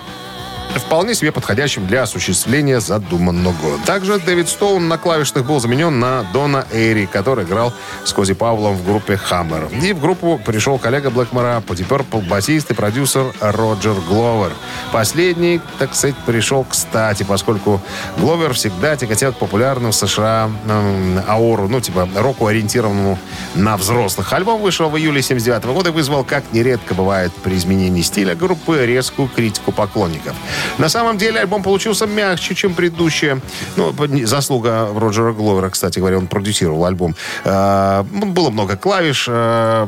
вполне 0.76 1.14
себе 1.14 1.32
подходящим 1.32 1.86
для 1.86 2.02
осуществления 2.02 2.80
задуманного. 2.80 3.78
Также 3.86 4.18
Дэвид 4.18 4.48
Стоун 4.48 4.88
на 4.88 4.98
клавишных 4.98 5.46
был 5.46 5.60
заменен 5.60 5.98
на 5.98 6.24
Дона 6.32 6.66
Эйри, 6.72 7.06
который 7.06 7.44
играл 7.44 7.72
с 8.04 8.12
Кози 8.12 8.34
Павлом 8.34 8.76
в 8.76 8.84
группе 8.84 9.16
«Хаммер». 9.16 9.68
И 9.82 9.92
в 9.92 10.00
группу 10.00 10.40
пришел 10.44 10.78
коллега 10.78 11.10
Блэкмора 11.10 11.62
по 11.66 11.72
Purple, 11.72 12.26
басист 12.26 12.70
и 12.70 12.74
продюсер 12.74 13.32
Роджер 13.40 13.94
Гловер. 14.08 14.52
Последний, 14.92 15.60
так 15.78 15.94
сказать, 15.94 16.16
пришел 16.26 16.64
кстати, 16.64 17.22
поскольку 17.22 17.80
Гловер 18.18 18.52
всегда 18.54 18.96
тяготел 18.96 19.32
к 19.32 19.36
популярным 19.36 19.92
в 19.92 19.94
США 19.94 20.50
эм, 20.68 21.20
ауру, 21.28 21.68
ну, 21.68 21.80
типа 21.80 22.08
року, 22.14 22.46
ориентированному 22.46 23.18
на 23.54 23.76
взрослых. 23.76 24.32
Альбом 24.32 24.60
вышел 24.60 24.88
в 24.90 24.96
июле 24.96 25.22
79 25.22 25.64
года 25.66 25.90
и 25.90 25.92
вызвал, 25.92 26.24
как 26.24 26.44
нередко 26.52 26.94
бывает 26.94 27.32
при 27.42 27.56
изменении 27.56 28.02
стиля 28.02 28.34
группы, 28.34 28.84
резкую 28.84 29.28
критику 29.28 29.72
поклонников. 29.72 30.34
На 30.78 30.88
самом 30.88 31.18
деле 31.18 31.40
альбом 31.40 31.62
получился 31.62 32.06
мягче, 32.06 32.54
чем 32.54 32.74
предыдущие. 32.74 33.40
Ну, 33.76 33.94
заслуга 34.24 34.88
Роджера 34.94 35.32
Гловера, 35.32 35.70
кстати 35.70 35.98
говоря, 35.98 36.18
он 36.18 36.26
продюсировал 36.26 36.84
альбом. 36.84 37.14
Э, 37.44 38.02
Было 38.02 38.50
много 38.50 38.76
клавиш, 38.76 39.26
э, 39.28 39.86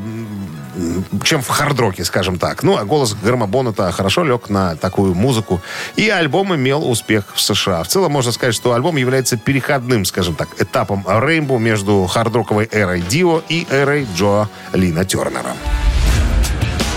чем 1.25 1.43
в 1.43 1.49
хардроке, 1.49 2.05
скажем 2.05 2.39
так. 2.39 2.63
Ну, 2.63 2.77
а 2.77 2.85
голос 2.85 3.15
Грэма 3.15 3.47
Боннета 3.47 3.91
хорошо 3.93 4.25
лег 4.25 4.49
на 4.51 4.77
такую 4.77 5.15
музыку. 5.15 5.61
И 5.97 6.09
альбом 6.09 6.55
имел 6.55 6.89
успех 6.89 7.25
в 7.35 7.41
США. 7.41 7.83
В 7.83 7.89
целом, 7.89 8.13
можно 8.13 8.33
сказать, 8.33 8.55
что 8.55 8.73
альбом 8.73 8.97
является 8.97 9.37
переходным, 9.37 10.05
скажем 10.05 10.35
так, 10.35 10.49
этапом 10.59 11.05
Рейнбо 11.07 11.59
между 11.59 12.07
хардроковой 12.07 12.69
эрой 12.71 13.01
Дио 13.01 13.43
и 13.49 13.67
эрой 13.71 14.07
Джо 14.17 14.49
Лина 14.73 15.05
Тернера. 15.05 15.55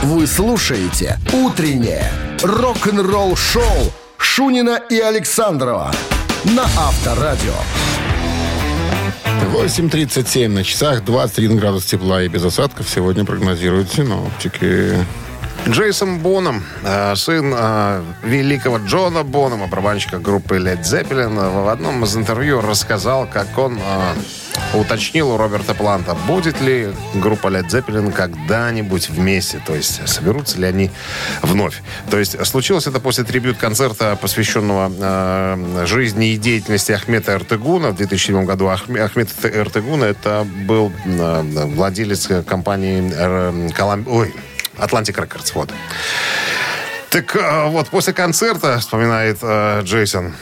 Вы 0.04 0.28
слушаете 0.28 1.18
«Утреннее 1.32 2.12
рок-н-ролл-шоу» 2.44 3.64
Шунина 4.18 4.82
и 4.90 5.00
Александрова 5.00 5.94
на 6.44 6.64
Авторадио. 6.64 7.54
8.37 9.54 10.50
на 10.50 10.66
часах, 10.66 11.06
21 11.06 11.56
градус 11.56 11.86
тепла 11.86 12.22
и 12.22 12.28
без 12.28 12.44
осадков 12.44 12.90
сегодня 12.90 13.24
прогнозируют 13.24 13.94
синоптики. 13.94 14.98
Джейсон 15.70 16.20
Боном, 16.20 16.66
э, 16.84 17.16
сын 17.16 17.54
э, 17.56 18.04
великого 18.24 18.80
Джона 18.80 19.24
Бонома, 19.24 19.68
барабанщика 19.68 20.20
группы 20.20 20.58
Led 20.58 20.82
Zeppelin, 20.82 21.64
в 21.64 21.70
одном 21.70 22.04
из 22.04 22.14
интервью 22.18 22.60
рассказал, 22.60 23.26
как 23.26 23.58
он 23.58 23.80
э, 23.80 24.14
уточнил 24.74 25.32
у 25.32 25.38
Роберта 25.38 25.74
Планта, 25.74 26.16
будет 26.28 26.60
ли 26.62 26.94
группа 27.16 27.48
Led 27.48 27.68
Zeppelin 27.70 28.12
когда-нибудь 28.12 29.10
вместе, 29.10 29.62
то 29.66 29.76
есть 29.76 30.08
соберутся 30.08 30.58
ли 30.60 30.68
они 30.68 30.92
вновь. 31.42 31.82
То 32.10 32.18
есть 32.20 32.44
случилось 32.46 32.88
это 32.88 33.00
после 33.00 33.24
трибют-концерта, 33.24 34.18
посвященного 34.20 34.92
э, 34.96 35.86
жизни 35.88 36.34
и 36.34 36.38
деятельности 36.38 36.92
Ахмета 36.92 37.34
Эртегуна 37.34 37.90
в 37.92 37.96
2007 37.96 38.46
году. 38.46 38.66
Ахме- 38.66 39.00
Ахмед 39.02 39.30
Эртегуна 39.44 40.06
это 40.06 40.46
был 40.66 40.92
э, 41.06 41.42
владелец 41.76 42.28
компании 42.48 43.12
э, 43.16 43.70
Колум- 43.78 44.06
Ой, 44.08 44.34
Atlantic 44.78 45.16
Records, 45.16 45.52
вот. 45.56 45.72
Так 47.10 47.36
э, 47.36 47.68
вот, 47.70 47.90
после 47.90 48.14
концерта, 48.14 48.80
вспоминает 48.80 49.38
э, 49.42 49.82
Джейсон, 49.84 50.34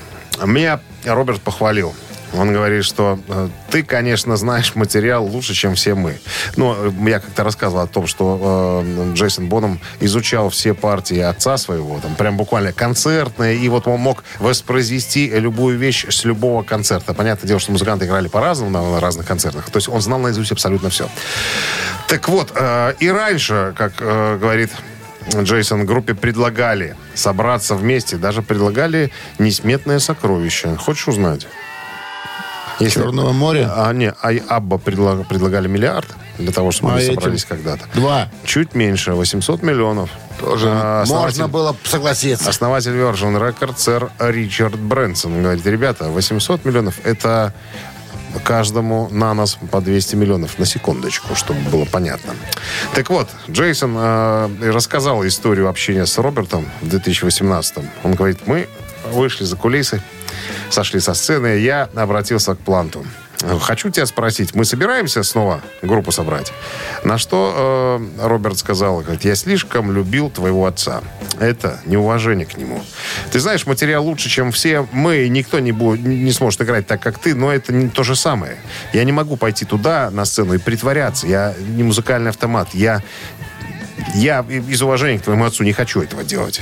меня 0.45 0.79
Роберт 1.05 1.41
похвалил. 1.41 1.93
Он 2.33 2.53
говорит, 2.53 2.85
что 2.85 3.19
э, 3.27 3.49
ты, 3.69 3.83
конечно, 3.83 4.37
знаешь 4.37 4.75
материал 4.75 5.25
лучше, 5.25 5.53
чем 5.53 5.75
все 5.75 5.95
мы. 5.95 6.19
Но 6.55 6.75
э, 6.77 6.91
я 7.09 7.19
как-то 7.19 7.43
рассказывал 7.43 7.83
о 7.83 7.87
том, 7.87 8.07
что 8.07 8.83
э, 8.85 9.13
Джейсон 9.13 9.47
Боном 9.49 9.79
изучал 9.99 10.49
все 10.49 10.73
партии 10.73 11.19
отца 11.19 11.57
своего, 11.57 11.99
там 11.99 12.15
прям 12.15 12.37
буквально 12.37 12.71
концертные, 12.71 13.57
и 13.57 13.69
вот 13.69 13.87
он 13.87 13.99
мог 13.99 14.23
воспроизвести 14.39 15.29
любую 15.29 15.77
вещь 15.77 16.05
с 16.09 16.23
любого 16.23 16.63
концерта. 16.63 17.13
Понятное 17.13 17.47
дело, 17.47 17.59
что 17.59 17.71
музыканты 17.71 18.05
играли 18.05 18.27
по-разному 18.27 18.71
на 18.71 18.99
разных 18.99 19.27
концертах. 19.27 19.69
То 19.69 19.77
есть 19.77 19.89
он 19.89 20.01
знал 20.01 20.19
наизусть 20.19 20.51
абсолютно 20.51 20.89
все. 20.89 21.09
Так 22.07 22.29
вот, 22.29 22.51
э, 22.55 22.93
и 22.99 23.09
раньше, 23.09 23.73
как 23.77 23.93
э, 23.99 24.37
говорит 24.37 24.71
Джейсон, 25.29 25.85
группе 25.85 26.13
предлагали 26.13 26.95
собраться 27.13 27.75
вместе, 27.75 28.17
даже 28.17 28.41
предлагали 28.41 29.11
несметное 29.39 29.99
сокровище. 29.99 30.75
Хочешь 30.77 31.07
узнать? 31.07 31.47
Черного 32.89 33.31
моря? 33.31 33.71
А, 33.75 33.91
не, 33.93 34.11
а 34.21 34.31
Абба 34.47 34.77
предлаг- 34.77 35.25
предлагали 35.27 35.67
миллиард 35.67 36.07
для 36.37 36.51
того, 36.51 36.71
чтобы 36.71 36.93
А 36.93 36.95
мы 36.95 37.01
этим? 37.01 37.15
собрались 37.15 37.45
когда-то. 37.45 37.85
Два. 37.93 38.29
Чуть 38.45 38.73
меньше, 38.75 39.13
800 39.13 39.61
миллионов. 39.63 40.09
Тоже 40.39 40.67
А, 40.71 41.05
можно 41.05 41.47
было 41.47 41.75
согласиться. 41.83 42.49
Основатель 42.49 42.91
Virgin 42.93 43.37
Records, 43.39 43.77
сэр 43.77 44.09
Ричард 44.19 44.79
Брэнсон, 44.79 45.41
говорит, 45.43 45.65
ребята, 45.65 46.09
800 46.09 46.65
миллионов– 46.65 46.95
это 47.03 47.53
каждому 48.43 49.09
на 49.11 49.33
нас 49.33 49.57
по 49.71 49.81
200 49.81 50.15
миллионов 50.15 50.57
на 50.57 50.65
секундочку, 50.65 51.35
чтобы 51.35 51.59
было 51.69 51.85
понятно. 51.85 52.33
Так 52.95 53.09
вот, 53.09 53.27
Джейсон 53.49 53.93
э, 53.97 54.71
рассказал 54.71 55.25
историю 55.27 55.67
общения 55.69 56.05
с 56.05 56.17
Робертом 56.17 56.65
в 56.81 56.87
2018 56.87 57.77
Он 58.03 58.13
говорит, 58.13 58.47
мы 58.47 58.69
вышли 59.11 59.43
за 59.43 59.57
кулисы, 59.57 60.01
сошли 60.69 60.99
со 60.99 61.13
сцены, 61.13 61.59
я 61.59 61.89
обратился 61.95 62.55
к 62.55 62.59
Планту. 62.59 63.05
Хочу 63.61 63.89
тебя 63.89 64.05
спросить, 64.05 64.53
мы 64.53 64.65
собираемся 64.65 65.23
снова 65.23 65.61
группу 65.81 66.11
собрать? 66.11 66.53
На 67.03 67.17
что 67.17 67.99
э, 68.19 68.27
Роберт 68.27 68.59
сказал, 68.59 68.99
говорит, 68.99 69.25
я 69.25 69.35
слишком 69.35 69.91
любил 69.91 70.29
твоего 70.29 70.65
отца. 70.65 71.01
Это 71.39 71.79
неуважение 71.85 72.45
к 72.45 72.55
нему. 72.57 72.83
Ты 73.31 73.39
знаешь, 73.39 73.65
материал 73.65 74.05
лучше, 74.05 74.29
чем 74.29 74.51
все 74.51 74.87
мы, 74.91 75.27
никто 75.27 75.59
не, 75.59 75.71
будет, 75.71 76.05
не 76.05 76.31
сможет 76.31 76.61
играть 76.61 76.85
так, 76.85 77.01
как 77.01 77.17
ты, 77.17 77.33
но 77.33 77.51
это 77.51 77.73
не 77.73 77.89
то 77.89 78.03
же 78.03 78.15
самое. 78.15 78.57
Я 78.93 79.03
не 79.03 79.11
могу 79.11 79.37
пойти 79.37 79.65
туда, 79.65 80.11
на 80.11 80.25
сцену, 80.25 80.53
и 80.53 80.57
притворяться. 80.59 81.25
Я 81.25 81.55
не 81.57 81.81
музыкальный 81.81 82.29
автомат. 82.29 82.69
Я, 82.73 83.01
я 84.13 84.41
из 84.41 84.81
уважения 84.83 85.17
к 85.17 85.23
твоему 85.23 85.45
отцу 85.45 85.63
не 85.63 85.73
хочу 85.73 86.01
этого 86.01 86.23
делать. 86.23 86.61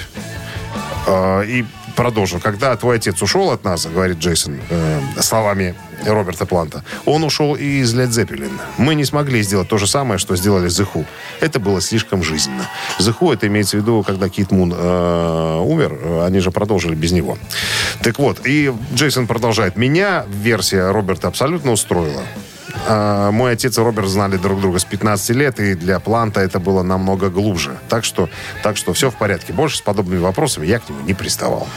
Э, 1.08 1.44
И 1.46 1.66
продолжу. 2.00 2.40
Когда 2.40 2.78
твой 2.78 2.96
отец 2.96 3.22
ушел 3.22 3.52
от 3.52 3.66
нас, 3.66 3.86
говорит 3.86 4.20
Джейсон, 4.20 4.58
э, 4.70 5.02
словами 5.20 5.76
Роберта 6.06 6.46
Планта, 6.46 6.82
он 7.06 7.26
ушел 7.26 7.56
и 7.56 7.82
из 7.82 7.94
Led 7.94 8.08
Zeppelin. 8.08 8.52
Мы 8.78 8.96
не 8.96 9.04
смогли 9.04 9.42
сделать 9.44 9.68
то 9.68 9.78
же 9.78 9.86
самое, 9.86 10.18
что 10.18 10.38
сделали 10.38 10.70
Who. 10.70 11.06
Это 11.42 11.60
было 11.60 11.82
слишком 11.82 12.24
жизненно. 12.24 12.66
Who, 13.00 13.34
это 13.34 13.48
имеется 13.48 13.76
в 13.76 13.82
виду, 13.82 14.02
когда 14.08 14.30
Кит 14.30 14.52
Мун 14.52 14.74
э, 14.74 15.60
умер, 15.62 16.00
э, 16.02 16.26
они 16.26 16.40
же 16.40 16.52
продолжили 16.52 16.96
без 16.96 17.12
него. 17.12 17.38
Так 18.02 18.18
вот, 18.18 18.48
и 18.48 18.74
Джейсон 18.94 19.28
продолжает. 19.28 19.76
Меня 19.76 20.26
версия 20.30 20.92
Роберта 20.92 21.28
абсолютно 21.28 21.74
устроила. 21.74 22.24
А, 22.88 23.32
Мой 23.32 23.54
отец 23.54 23.78
и 23.78 23.82
Роберт 23.82 24.08
знали 24.08 24.38
друг 24.38 24.62
друга 24.62 24.80
с 24.80 24.86
15 24.86 25.30
лет, 25.32 25.60
и 25.60 25.76
для 25.76 26.00
Планта 26.00 26.42
это 26.42 26.60
было 26.60 26.84
намного 26.84 27.30
глубже. 27.30 27.78
Так 27.88 28.04
что, 28.04 28.30
так 28.64 28.78
что 28.78 28.94
все 28.94 29.10
в 29.10 29.16
порядке. 29.16 29.54
Больше 29.54 29.78
с 29.78 29.82
подобными 29.82 30.20
вопросами 30.20 30.66
я 30.66 30.80
к 30.80 30.90
нему 30.90 31.02
не 31.06 31.14
приставал. 31.14 31.68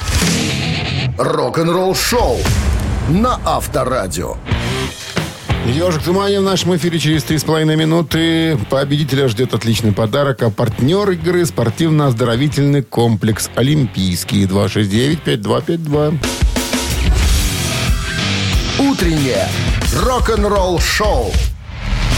Рок-н-ролл 1.19 1.95
шоу 1.95 2.39
на 3.09 3.41
Авторадио. 3.45 4.37
Ежик 5.67 6.03
Тумани 6.03 6.39
в 6.39 6.43
нашем 6.43 6.75
эфире 6.75 6.99
через 6.99 7.23
3,5 7.25 7.77
минуты. 7.77 8.59
Победителя 8.69 9.29
ждет 9.29 9.55
отличный 9.55 9.93
подарок. 9.93 10.43
А 10.43 10.51
партнер 10.51 11.09
игры 11.11 11.47
спортивно-оздоровительный 11.47 12.83
комплекс 12.83 13.49
«Олимпийский». 13.55 14.45
269-5252. 14.47 16.19
Утреннее 18.81 19.49
рок-н-ролл 19.95 20.81
шоу 20.81 21.33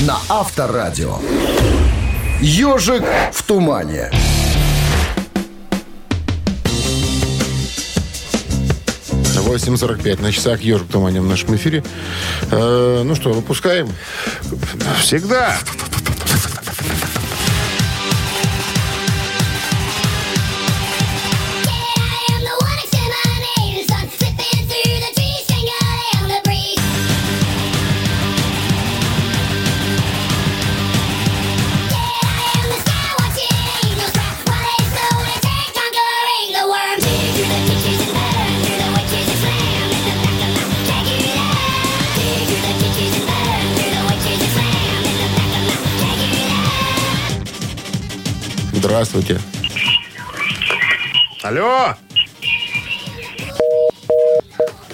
на 0.00 0.18
Авторадио. 0.28 1.18
Ежик 2.40 3.04
в 3.32 3.42
тумане. 3.42 4.10
8.45 9.44 10.22
на 10.22 10.32
часах 10.32 10.62
«Ежик 10.62 10.88
Тумани» 10.88 11.20
в 11.20 11.28
нашем 11.28 11.54
эфире. 11.54 11.84
Э, 12.50 13.02
ну 13.04 13.14
что, 13.14 13.32
выпускаем? 13.32 13.88
Всегда. 15.00 15.58
Здравствуйте. 49.04 49.38
Алло! 51.42 51.94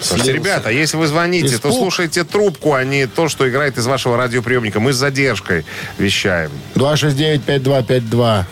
Слушайте, 0.01 0.33
ребята, 0.33 0.71
если 0.71 0.97
вы 0.97 1.07
звоните, 1.07 1.59
то 1.59 1.69
Испуг. 1.69 1.75
слушайте 1.75 2.25
трубку, 2.25 2.75
а 2.75 2.83
не 2.83 3.07
то, 3.07 3.29
что 3.29 3.49
играет 3.49 3.79
из 3.79 3.87
вашего 3.87 4.17
радиоприемника. 4.17 4.81
Мы 4.81 4.93
с 4.93 4.97
задержкой 4.97 5.65
вещаем. 5.99 6.51
269-5252. 6.75 8.45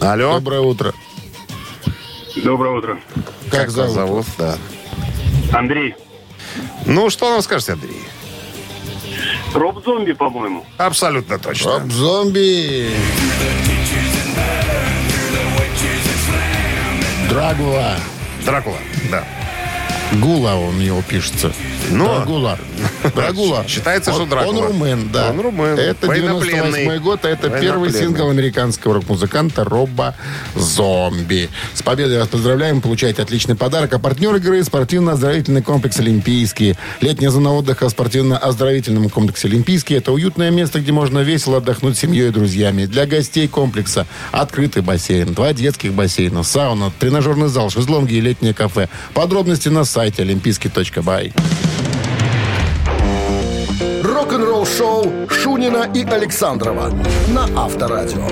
Алло? 0.00 0.34
Доброе 0.34 0.60
утро. 0.60 0.94
Доброе 2.36 2.78
утро. 2.78 3.00
Как, 3.50 3.66
вас 3.66 3.72
зовут? 3.72 3.94
зовут? 3.94 4.26
Да. 4.38 4.56
Андрей. 5.52 5.94
Ну, 6.86 7.10
что 7.10 7.30
нам 7.30 7.42
скажете, 7.42 7.72
Андрей? 7.72 8.00
Роб 9.52 9.84
зомби, 9.84 10.12
по-моему. 10.12 10.64
Абсолютно 10.78 11.38
точно. 11.38 11.72
Роб 11.72 11.82
Драгула. 17.32 17.96
Дракула, 18.44 18.76
да. 19.10 19.24
Гула 20.20 20.54
он 20.54 20.78
его 20.82 21.00
пишется. 21.00 21.50
Ну, 21.90 22.06
Драгула. 22.06 22.58
Драгула. 23.14 23.64
Считается, 23.66 24.12
что 24.12 24.26
Дракула. 24.26 24.60
Он 24.60 24.66
румен, 24.68 25.10
да. 25.12 25.30
Он 25.30 25.40
румын. 25.40 25.78
Это 25.78 26.06
Военнопленный. 26.06 26.84
98 26.84 27.02
год, 27.02 27.24
а 27.24 27.28
это 27.28 27.50
первый 27.50 27.92
сингл 27.92 28.28
американского 28.30 28.94
рок-музыканта 28.94 29.64
Роба 29.64 30.14
Зомби. 30.54 31.50
С 31.74 31.82
победой 31.82 32.18
вас 32.18 32.28
поздравляем. 32.28 32.80
Получаете 32.80 33.22
отличный 33.22 33.56
подарок. 33.56 33.92
А 33.94 33.98
партнер 33.98 34.34
игры– 34.36 34.62
спортивно-оздоровительный 34.64 35.62
комплекс 35.62 35.98
«Олимпийский». 35.98 36.76
Летняя 37.00 37.30
зона 37.30 37.52
отдыха 37.52 37.88
в 37.88 37.90
спортивно-оздоровительном 37.90 39.08
комплексе 39.10 39.48
«Олимпийский»– 39.48 39.94
это 39.96 40.12
уютное 40.12 40.50
место, 40.50 40.80
где 40.80 40.92
можно 40.92 41.20
весело 41.20 41.58
отдохнуть 41.58 41.96
с 41.96 42.00
семьей 42.00 42.28
и 42.28 42.32
друзьями. 42.32 42.86
Для 42.86 43.06
гостей 43.06 43.48
комплекса 43.48 44.06
открытый 44.30 44.82
бассейн, 44.82 45.34
два 45.34 45.52
детских 45.52 45.92
бассейна, 45.92 46.42
сауна, 46.42 46.92
тренажерный 46.98 47.48
зал, 47.48 47.70
шезлонги 47.70 48.14
и 48.14 48.20
летнее 48.20 48.54
кафе. 48.54 48.88
Подробности 49.14 49.68
на 49.68 49.84
сайте 49.84 50.22
олимпийский.бай. 50.22 51.32
Рок-н-ролл 54.22 54.64
шоу 54.64 55.12
Шунина 55.28 55.90
и 55.92 56.04
Александрова 56.04 56.92
на 57.26 57.48
Авторадио. 57.60 58.24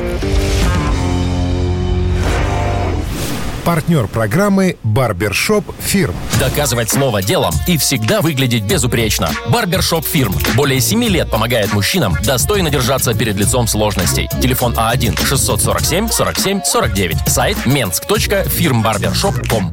Партнер 3.65 4.07
программы 4.07 4.77
«Барбершоп 4.85 5.65
Фирм». 5.81 6.15
Доказывать 6.39 6.91
слово 6.91 7.25
делом 7.25 7.53
и 7.67 7.77
всегда 7.77 8.21
выглядеть 8.21 8.63
безупречно. 8.63 9.31
Барбершоп 9.49 10.07
Фирм. 10.07 10.33
Более 10.55 10.81
7 10.81 11.03
лет 11.07 11.29
помогает 11.29 11.73
мужчинам 11.73 12.17
достойно 12.23 12.71
держаться 12.71 13.13
перед 13.13 13.35
лицом 13.35 13.67
сложностей. 13.67 14.29
Телефон 14.41 14.75
А 14.77 14.95
А1-647-47-49. 14.95 17.29
Сайт 17.29 17.57
mensk.firmbarbershop.com 17.67 19.73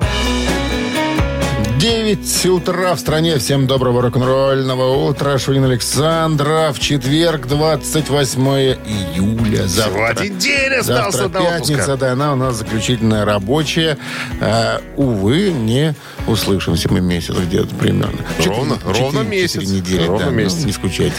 9 1.80 2.46
утра 2.48 2.96
в 2.96 3.00
стране. 3.00 3.38
Всем 3.38 3.68
доброго 3.68 4.02
рок-н-ролльного 4.02 5.08
утра. 5.08 5.38
Шунин 5.38 5.66
Александров. 5.66 6.80
Четверг, 6.80 7.46
28 7.46 8.42
июля. 8.84 9.68
Завтра. 9.68 10.08
Один 10.08 10.38
день 10.40 10.74
остался 10.74 11.18
Завтра 11.24 11.40
пятница, 11.42 11.96
да, 11.98 12.14
она 12.14 12.34
у 12.34 12.36
нас 12.36 12.56
заключительная 12.56 13.26
рабочая. 13.26 14.00
А, 14.42 14.82
увы, 14.96 15.52
не 15.52 15.94
услышимся 16.26 16.92
мы 16.92 17.00
месяц 17.00 17.36
где-то 17.36 17.76
примерно. 17.76 18.22
Ровно- 18.44 18.78
Четыре- 18.78 19.00
ровно 19.04 19.20
четыре- 19.20 19.30
месяц. 19.42 19.52
четыре 19.62 19.68
недели, 19.80 20.08
Ровно 20.08 20.26
да, 20.26 20.32
ну, 20.32 20.38
месяц. 20.38 20.64
не 20.66 20.72
скучайте. 20.72 21.16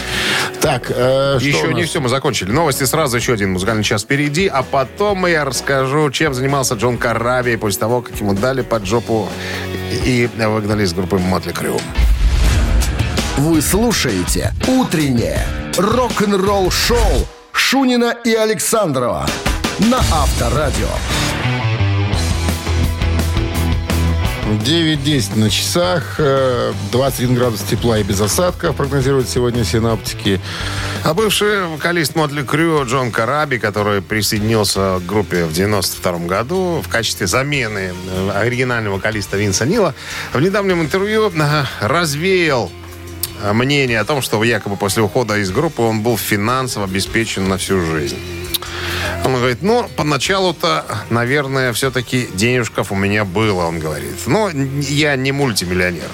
Так, 0.59 0.91
э, 0.93 1.37
Еще 1.39 1.73
не 1.73 1.83
все, 1.85 2.01
мы 2.01 2.09
закончили. 2.09 2.51
Новости 2.51 2.83
сразу, 2.83 3.15
еще 3.15 3.31
один 3.33 3.53
музыкальный 3.53 3.83
час 3.85 4.03
впереди, 4.03 4.47
а 4.47 4.63
потом 4.63 5.25
я 5.25 5.45
расскажу, 5.45 6.11
чем 6.11 6.33
занимался 6.33 6.75
Джон 6.75 6.97
Караби 6.97 7.55
после 7.55 7.79
того, 7.79 8.01
как 8.01 8.19
ему 8.19 8.33
дали 8.33 8.61
под 8.61 8.85
жопу 8.85 9.29
и 10.05 10.29
выгнали 10.49 10.83
из 10.83 10.93
группы 10.93 11.17
Мотли 11.17 11.51
Крю. 11.51 11.77
Вы 13.37 13.61
слушаете 13.61 14.53
«Утреннее 14.67 15.45
рок-н-ролл-шоу» 15.77 17.27
Шунина 17.51 18.15
и 18.25 18.33
Александрова 18.33 19.27
на 19.79 19.97
Авторадио. 19.97 20.89
9.10 24.59 25.37
на 25.37 25.49
часах, 25.49 26.15
э, 26.17 26.73
21 26.91 27.35
градус 27.35 27.61
тепла 27.61 27.99
и 27.99 28.03
без 28.03 28.19
осадков, 28.19 28.75
прогнозируют 28.75 29.29
сегодня 29.29 29.63
синоптики. 29.63 30.39
А 31.03 31.13
бывший 31.13 31.65
вокалист 31.65 32.15
Мотли 32.15 32.43
Крю 32.43 32.85
Джон 32.85 33.11
Караби, 33.11 33.57
который 33.57 34.01
присоединился 34.01 34.99
к 34.99 35.05
группе 35.05 35.45
в 35.45 35.53
92 35.53 36.27
году 36.27 36.83
в 36.85 36.89
качестве 36.89 37.25
замены 37.25 37.93
э, 37.93 38.31
оригинального 38.35 38.95
вокалиста 38.95 39.37
Винса 39.37 39.65
Нила, 39.65 39.95
в 40.33 40.41
недавнем 40.41 40.81
интервью 40.81 41.31
э, 41.31 41.63
развеял 41.79 42.69
э, 43.41 43.53
мнение 43.53 43.99
о 43.99 44.05
том, 44.05 44.21
что 44.21 44.43
якобы 44.43 44.75
после 44.75 45.03
ухода 45.03 45.37
из 45.37 45.51
группы 45.51 45.81
он 45.81 46.01
был 46.01 46.17
финансово 46.17 46.85
обеспечен 46.85 47.47
на 47.47 47.57
всю 47.57 47.79
жизнь. 47.85 48.17
Он 49.25 49.35
говорит, 49.35 49.61
ну, 49.61 49.87
поначалу-то, 49.95 50.85
наверное, 51.09 51.73
все-таки 51.73 52.27
денежков 52.33 52.91
у 52.91 52.95
меня 52.95 53.25
было, 53.25 53.65
он 53.65 53.79
говорит. 53.79 54.15
Но 54.25 54.49
я 54.49 55.15
не 55.15 55.31
мультимиллионер. 55.31 56.09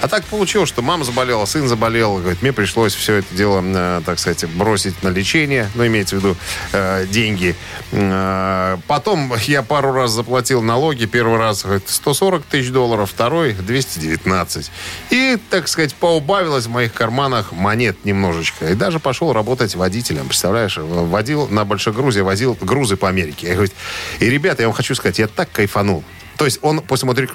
А 0.00 0.08
так 0.08 0.24
получилось, 0.24 0.68
что 0.68 0.82
мама 0.82 1.04
заболела, 1.04 1.46
сын 1.46 1.66
заболел. 1.68 2.18
Говорит, 2.18 2.42
мне 2.42 2.52
пришлось 2.52 2.94
все 2.94 3.16
это 3.16 3.34
дело, 3.34 3.62
э, 3.64 4.02
так 4.04 4.18
сказать, 4.18 4.44
бросить 4.50 5.02
на 5.02 5.08
лечение. 5.08 5.68
Ну, 5.74 5.86
имеется 5.86 6.16
в 6.16 6.18
виду 6.20 6.36
э, 6.72 7.06
деньги. 7.06 7.56
Э, 7.92 8.76
потом 8.86 9.32
я 9.46 9.62
пару 9.62 9.92
раз 9.92 10.12
заплатил 10.12 10.62
налоги. 10.62 11.06
Первый 11.06 11.38
раз, 11.38 11.64
говорит, 11.64 11.88
140 11.88 12.44
тысяч 12.44 12.70
долларов, 12.70 13.10
второй 13.10 13.52
219. 13.52 14.70
И, 15.10 15.38
так 15.50 15.66
сказать, 15.66 15.94
поубавилось 15.94 16.66
в 16.66 16.70
моих 16.70 16.92
карманах 16.92 17.52
монет 17.52 18.04
немножечко. 18.04 18.68
И 18.68 18.74
даже 18.74 19.00
пошел 19.00 19.32
работать 19.32 19.74
водителем. 19.74 20.26
Представляешь, 20.26 20.76
водил 20.78 21.48
на 21.48 21.64
большегрузе, 21.64 22.22
возил 22.22 22.39
грузы 22.60 22.96
по 22.96 23.08
Америке. 23.08 23.48
Я 23.48 23.54
говорю, 23.54 23.72
и, 24.20 24.30
ребята, 24.30 24.62
я 24.62 24.68
вам 24.68 24.76
хочу 24.76 24.94
сказать, 24.94 25.18
я 25.18 25.26
так 25.26 25.50
кайфанул. 25.52 26.04
То 26.40 26.46
есть 26.46 26.58
он 26.62 26.80
после 26.80 27.06
Мотли 27.06 27.26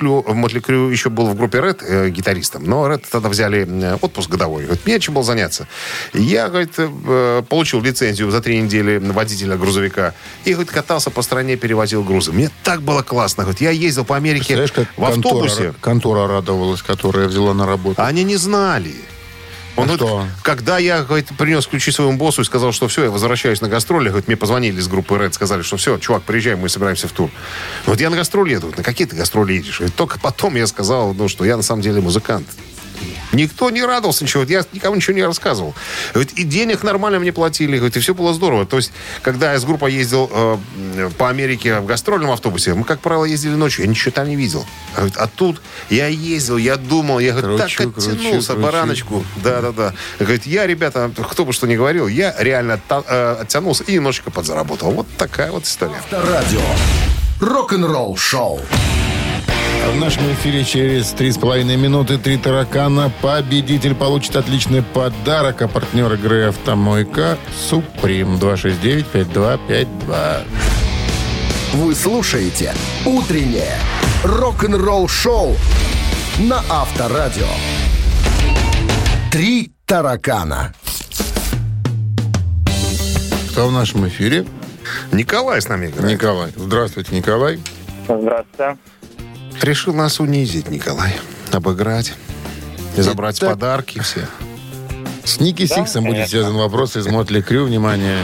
Крю 0.59 0.89
еще 0.89 1.11
был 1.11 1.27
в 1.27 1.35
группе 1.35 1.59
Red 1.59 1.85
э, 1.85 2.09
гитаристом, 2.09 2.63
но 2.63 2.87
Red 2.87 3.05
тогда 3.11 3.29
взяли 3.29 3.67
э, 3.69 3.97
отпуск 4.01 4.31
годовой. 4.31 4.63
Говорит, 4.63 4.83
мне 4.83 4.99
чем 4.99 5.13
было 5.13 5.23
заняться. 5.23 5.67
Я, 6.13 6.49
говорит, 6.49 6.71
э, 6.77 7.43
получил 7.47 7.83
лицензию 7.83 8.31
за 8.31 8.41
три 8.41 8.59
недели 8.59 8.97
водителя 8.97 9.57
грузовика 9.57 10.15
и, 10.43 10.53
говорит, 10.53 10.71
катался 10.71 11.11
по 11.11 11.21
стране, 11.21 11.55
перевозил 11.55 12.03
грузы. 12.03 12.31
Мне 12.31 12.49
так 12.63 12.81
было 12.81 13.03
классно. 13.03 13.43
Говорит, 13.43 13.61
я 13.61 13.69
ездил 13.69 14.05
по 14.05 14.15
Америке 14.15 14.65
в 14.97 15.05
автобусе. 15.05 15.55
контора, 15.55 15.75
контора 15.81 16.27
радовалась, 16.27 16.81
которая 16.81 17.27
взяла 17.27 17.53
на 17.53 17.67
работу. 17.67 18.01
Они 18.01 18.23
не 18.23 18.37
знали. 18.37 18.95
Он 19.77 19.83
А 19.83 19.87
говорит, 19.87 20.07
что? 20.07 20.27
когда 20.43 20.77
я 20.77 21.03
говорит, 21.03 21.27
принес 21.37 21.67
ключи 21.67 21.91
своему 21.91 22.17
боссу 22.17 22.41
и 22.41 22.45
сказал, 22.45 22.71
что 22.71 22.87
все, 22.87 23.03
я 23.05 23.11
возвращаюсь 23.11 23.59
на 23.61 23.67
гастроли, 23.67 24.07
говорит, 24.07 24.27
мне 24.27 24.37
позвонили 24.37 24.79
из 24.79 24.87
группы 24.87 25.15
Red, 25.15 25.33
сказали, 25.33 25.63
что 25.63 25.75
все, 25.77 25.97
чувак, 25.97 26.23
приезжай, 26.23 26.55
мы 26.55 26.69
собираемся 26.69 27.07
в 27.07 27.11
тур. 27.11 27.29
Вот 27.85 27.99
я 27.99 28.09
на 28.09 28.15
гастроли 28.15 28.53
еду. 28.53 28.73
На 28.77 28.83
какие 28.83 29.05
ты 29.05 29.15
гастроли 29.15 29.53
едешь? 29.53 29.79
Говорит, 29.79 29.95
только 29.95 30.19
потом 30.19 30.55
я 30.55 30.65
сказал, 30.67 31.13
ну, 31.13 31.27
что 31.27 31.43
я 31.43 31.57
на 31.57 31.63
самом 31.63 31.81
деле 31.81 31.99
музыкант. 32.01 32.47
Никто 33.33 33.69
не 33.69 33.83
радовался 33.83 34.23
ничего. 34.23 34.43
Я 34.43 34.63
никому 34.73 34.95
ничего 34.95 35.15
не 35.15 35.23
рассказывал. 35.23 35.73
Говорит, 36.13 36.33
и 36.33 36.43
денег 36.43 36.83
нормально 36.83 37.19
мне 37.19 37.31
платили. 37.31 37.77
Говорит, 37.77 37.97
и 37.97 37.99
все 37.99 38.13
было 38.13 38.33
здорово. 38.33 38.65
То 38.65 38.77
есть, 38.77 38.91
когда 39.21 39.53
я 39.53 39.59
с 39.59 39.65
группой 39.65 39.93
ездил 39.93 40.29
э, 40.31 41.09
по 41.17 41.29
Америке 41.29 41.79
в 41.79 41.85
гастрольном 41.85 42.31
автобусе, 42.31 42.73
мы, 42.73 42.83
как 42.83 42.99
правило, 42.99 43.25
ездили 43.25 43.53
ночью. 43.55 43.85
Я 43.85 43.89
ничего 43.89 44.11
там 44.11 44.27
не 44.27 44.35
видел. 44.35 44.65
Говорит, 44.95 45.17
а 45.17 45.27
тут 45.27 45.61
я 45.89 46.07
ездил, 46.07 46.57
я 46.57 46.77
думал, 46.77 47.19
я 47.19 47.31
говорит, 47.33 47.59
Кручу, 47.59 47.83
так 47.83 47.93
кручу, 47.93 48.11
оттянулся 48.11 48.51
кручу. 48.53 48.63
бараночку. 48.65 49.25
Да-да-да. 49.43 49.93
Говорит, 50.19 50.45
я, 50.45 50.65
ребята, 50.67 51.11
кто 51.29 51.45
бы 51.45 51.53
что 51.53 51.67
ни 51.67 51.75
говорил, 51.75 52.07
я 52.07 52.35
реально 52.39 52.79
э, 52.89 53.37
оттянулся 53.41 53.83
и 53.83 53.93
немножечко 53.93 54.31
подзаработал. 54.31 54.91
Вот 54.91 55.07
такая 55.17 55.51
вот 55.51 55.65
история. 55.65 55.95
Авторадио. 55.97 56.61
Рок-н-ролл 57.41 58.15
шоу. 58.17 58.61
В 59.91 59.97
нашем 59.97 60.31
эфире 60.33 60.63
через 60.63 61.13
3,5 61.13 61.63
минуты 61.77 62.17
три 62.17 62.37
таракана. 62.37 63.11
Победитель 63.21 63.93
получит 63.95 64.35
отличный 64.35 64.81
подарок. 64.81 65.61
А 65.61 65.67
партнер 65.67 66.11
игры 66.13 66.47
«Автомойка» 66.47 67.37
«Суприм» 67.69 68.35
269-5252. 68.35 70.43
Вы 71.73 71.95
слушаете 71.95 72.73
«Утреннее 73.05 73.77
рок-н-ролл 74.23 75.07
шоу» 75.07 75.55
на 76.39 76.61
Авторадио. 76.69 77.47
Три 79.31 79.71
таракана. 79.85 80.73
Кто 83.51 83.67
в 83.67 83.71
нашем 83.71 84.07
эфире? 84.07 84.45
Николай 85.11 85.61
с 85.61 85.69
нами 85.69 85.87
играет. 85.87 86.11
Николай. 86.11 86.51
Здравствуйте, 86.55 87.15
Николай. 87.15 87.59
Здравствуйте. 88.07 88.77
Решил 89.61 89.93
нас 89.93 90.19
унизить, 90.19 90.69
Николай. 90.69 91.15
Обыграть. 91.51 92.13
И 92.97 93.01
забрать 93.01 93.37
Итак. 93.39 93.51
подарки 93.51 93.99
все. 93.99 94.27
С 95.23 95.39
Ники 95.39 95.65
Сиксом 95.65 96.05
будет 96.05 96.29
связан 96.29 96.55
вопрос 96.55 96.95
из 96.95 97.07
Мотли 97.07 97.41
Крю. 97.41 97.65
Внимание. 97.65 98.19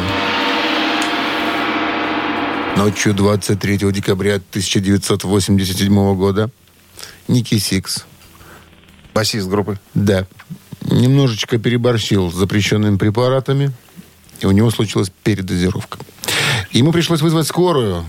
Ночью 2.77 3.13
23 3.13 3.91
декабря 3.91 4.35
1987 4.35 6.15
года 6.15 6.49
Ники 7.27 7.57
Сикс 7.57 8.05
Басист 9.13 9.47
группы. 9.47 9.79
Да. 9.93 10.25
Немножечко 10.85 11.57
переборщил 11.57 12.31
с 12.31 12.35
запрещенными 12.35 12.97
препаратами, 12.97 13.71
и 14.39 14.45
у 14.45 14.51
него 14.51 14.71
случилась 14.71 15.11
передозировка. 15.23 15.99
Ему 16.71 16.91
пришлось 16.91 17.21
вызвать 17.21 17.47
скорую. 17.47 18.05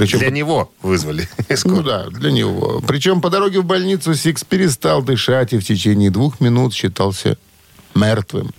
Причем 0.00 0.20
Для 0.20 0.30
него 0.30 0.72
вызвали. 0.80 1.28
Ну 1.66 1.82
да, 1.82 2.06
для 2.06 2.32
него. 2.32 2.82
Причем 2.88 3.20
по 3.20 3.28
дороге 3.28 3.60
в 3.60 3.66
больницу 3.66 4.14
Сикс 4.14 4.44
перестал 4.44 5.02
дышать 5.02 5.52
и 5.52 5.58
в 5.58 5.64
течение 5.64 6.10
двух 6.10 6.40
минут 6.40 6.72
считался 6.72 7.36
мертвым. 7.94 8.50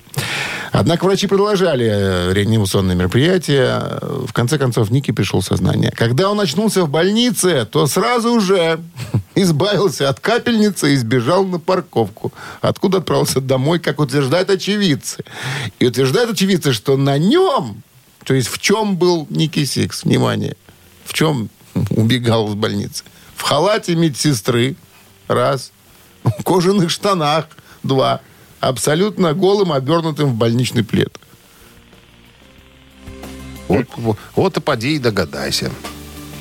Однако 0.71 1.05
врачи 1.05 1.25
продолжали 1.25 1.87
э, 1.89 2.33
реанимационные 2.33 2.95
мероприятия. 2.95 3.99
В 4.01 4.31
конце 4.33 4.59
концов, 4.59 4.91
Ники 4.91 5.09
пришел 5.09 5.41
в 5.41 5.45
сознание. 5.45 5.91
Когда 5.91 6.29
он 6.29 6.39
очнулся 6.39 6.83
в 6.83 6.89
больнице, 6.89 7.65
то 7.65 7.87
сразу 7.87 8.39
же 8.39 8.79
избавился 9.35 10.09
от 10.09 10.19
капельницы 10.19 10.93
и 10.93 10.95
сбежал 10.95 11.43
на 11.45 11.57
парковку, 11.57 12.31
откуда 12.61 12.99
отправился 12.99 13.41
домой, 13.41 13.79
как 13.79 13.99
утверждают 13.99 14.51
очевидцы. 14.51 15.23
И 15.79 15.87
утверждают 15.87 16.29
очевидцы, 16.29 16.71
что 16.71 16.97
на 16.97 17.17
нем, 17.17 17.81
то 18.25 18.35
есть 18.35 18.47
в 18.47 18.59
чем 18.59 18.95
был 18.95 19.25
Ники 19.31 19.65
Сикс, 19.65 20.03
внимание, 20.03 20.55
в 21.11 21.13
чем 21.13 21.49
убегал 21.89 22.47
из 22.47 22.55
больницы? 22.55 23.03
В 23.35 23.41
халате 23.41 23.95
медсестры, 23.97 24.77
раз, 25.27 25.73
в 26.23 26.41
кожаных 26.43 26.89
штанах, 26.89 27.49
два, 27.83 28.21
абсолютно 28.61 29.33
голым, 29.33 29.73
обернутым 29.73 30.29
в 30.29 30.35
больничный 30.35 30.85
плед. 30.85 31.13
Вот, 33.67 33.87
вот, 33.97 34.17
вот 34.37 34.57
и 34.57 34.61
поди 34.61 34.95
и 34.95 34.99
догадайся. 34.99 35.69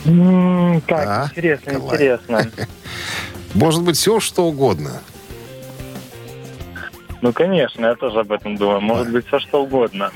Так, 0.04 0.12
А, 1.08 1.28
интересно, 1.32 1.70
Николай. 1.72 1.94
интересно. 1.96 2.50
Может 3.54 3.82
быть, 3.82 3.96
все, 3.96 4.20
что 4.20 4.44
угодно. 4.46 5.02
Ну, 7.22 7.32
конечно, 7.32 7.86
я 7.86 7.96
тоже 7.96 8.20
об 8.20 8.30
этом 8.30 8.56
думаю. 8.56 8.80
Может 8.80 9.10
быть, 9.10 9.26
все 9.26 9.40
что 9.40 9.64
угодно. 9.64 10.12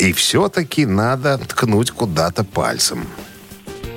И 0.00 0.12
все-таки 0.12 0.86
надо 0.86 1.38
ткнуть 1.38 1.90
куда-то 1.90 2.42
пальцем. 2.44 3.06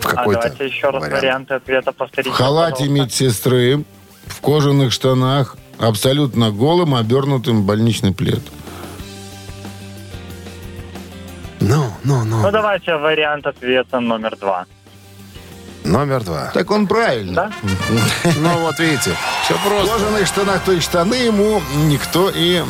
В 0.01 0.05
А 0.05 0.09
какой-то 0.09 0.41
давайте 0.49 0.65
еще 0.65 0.89
раз 0.89 1.01
вариант. 1.01 1.21
варианты 1.21 1.53
ответа 1.55 1.91
В 1.91 1.95
повторите. 1.95 2.35
халате 2.35 2.71
пожалуйста. 2.85 2.93
медсестры, 3.03 3.83
в 4.27 4.41
кожаных 4.41 4.91
штанах, 4.91 5.55
абсолютно 5.79 6.51
голым, 6.51 6.93
обернутым 6.95 7.61
в 7.61 7.65
больничный 7.65 8.13
плед. 8.13 8.41
Ну, 11.61 11.85
ну, 12.03 12.23
Ну, 12.25 12.41
ну. 12.41 12.51
давайте 12.51 12.95
вариант 12.97 13.45
ответа 13.47 13.99
номер 14.01 14.35
два. 14.37 14.65
Номер 15.83 16.23
два. 16.23 16.51
Так 16.53 16.71
он 16.71 16.87
правильно. 16.87 17.33
Да? 17.33 17.51
Ну, 18.39 18.59
вот 18.61 18.79
видите, 18.79 19.15
все 19.43 19.53
В 19.55 19.63
просто. 19.67 19.91
кожаных 19.93 20.27
штанах, 20.27 20.63
то 20.63 20.71
есть 20.71 20.85
штаны 20.85 21.15
ему 21.15 21.61
никто 21.87 22.31
и, 22.33 22.61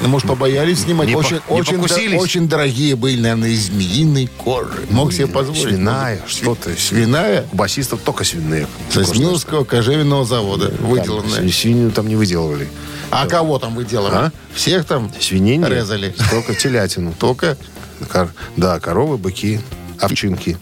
может, 0.00 0.26
побоялись 0.28 0.82
снимать. 0.82 1.08
Не 1.08 1.14
по- 1.14 1.18
очень, 1.18 1.36
не 1.36 1.42
очень, 1.56 1.76
покусились? 1.76 2.20
очень 2.20 2.48
дорогие 2.48 2.96
были, 2.96 3.20
наверное, 3.20 3.50
из 3.50 3.66
змеиной 3.66 4.28
кожи. 4.38 4.86
Мог 4.90 5.12
себе 5.12 5.26
позволить. 5.26 5.62
Свиная, 5.62 6.20
Может, 6.20 6.36
что 6.36 6.54
ты. 6.54 6.76
Свиная? 6.76 7.46
У 7.52 7.56
басистов 7.56 8.00
только 8.04 8.24
свиные. 8.24 8.66
Со 8.90 9.04
Смиловского 9.04 9.64
кожевенного 9.64 10.24
завода 10.24 10.72
выделанная. 10.80 11.36
Там 11.40 11.48
Свинину 11.50 11.90
там 11.90 12.08
не 12.08 12.16
выделывали. 12.16 12.68
А 13.10 13.26
кого 13.26 13.58
там 13.58 13.74
выделывали? 13.74 14.14
А? 14.14 14.32
Всех 14.54 14.84
там 14.86 15.12
Свинини. 15.20 15.64
резали? 15.66 16.14
Только 16.30 16.54
телятину. 16.54 17.12
Только? 17.18 17.56
Да, 18.56 18.80
коровы, 18.80 19.18
быки, 19.18 19.60
овчинки. 20.00 20.56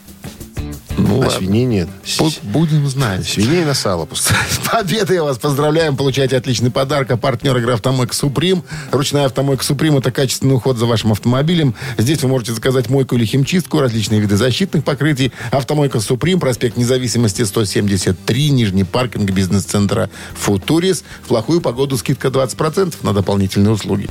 Ну, 0.99 1.16
а 1.16 1.24
ладно. 1.24 1.30
свинини... 1.30 1.86
Бу- 2.18 2.32
Будем 2.43 2.86
знать. 2.88 3.26
Свиней 3.26 3.64
на 3.64 3.74
сало 3.74 4.05
пускай. 4.05 4.36
С 4.51 4.59
победой 4.68 5.16
я 5.16 5.24
вас 5.24 5.38
поздравляем. 5.38 5.97
Получаете 5.97 6.36
отличный 6.36 6.70
подарок. 6.70 7.11
А 7.11 7.16
партнер 7.16 7.57
игры 7.57 7.72
«Автомойка 7.72 8.14
Суприм». 8.14 8.62
Ручная 8.90 9.26
«Автомойка 9.26 9.64
Суприм»— 9.64 9.97
это 9.99 10.11
качественный 10.11 10.55
уход 10.55 10.76
за 10.76 10.86
вашим 10.86 11.12
автомобилем. 11.12 11.74
Здесь 11.99 12.22
вы 12.22 12.28
можете 12.28 12.53
заказать 12.53 12.90
мойку 12.90 13.16
или 13.16 13.24
химчистку, 13.24 13.80
различные 13.80 14.20
виды 14.20 14.36
защитных 14.36 14.84
покрытий. 14.84 15.32
«Автомойка 15.51 16.01
Суприм», 16.01 16.40
проспект 16.40 16.76
Независимости, 16.76 17.43
173, 17.43 18.51
Нижний 18.51 18.84
паркинг 18.84 19.30
бизнес-центра 19.30 20.11
«Футурис». 20.34 21.05
В 21.24 21.28
плохую 21.28 21.61
погоду 21.61 21.97
скидка 21.97 22.28
20% 22.28 22.95
на 23.03 23.12
дополнительные 23.12 23.72
услуги. 23.72 24.09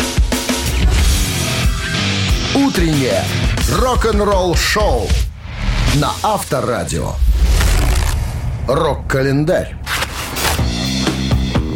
Утреннее 2.56 3.24
рок-н-ролл-шоу 3.72 5.08
на 5.96 6.12
Авторадио. 6.24 7.14
Рок-календарь. 8.68 9.76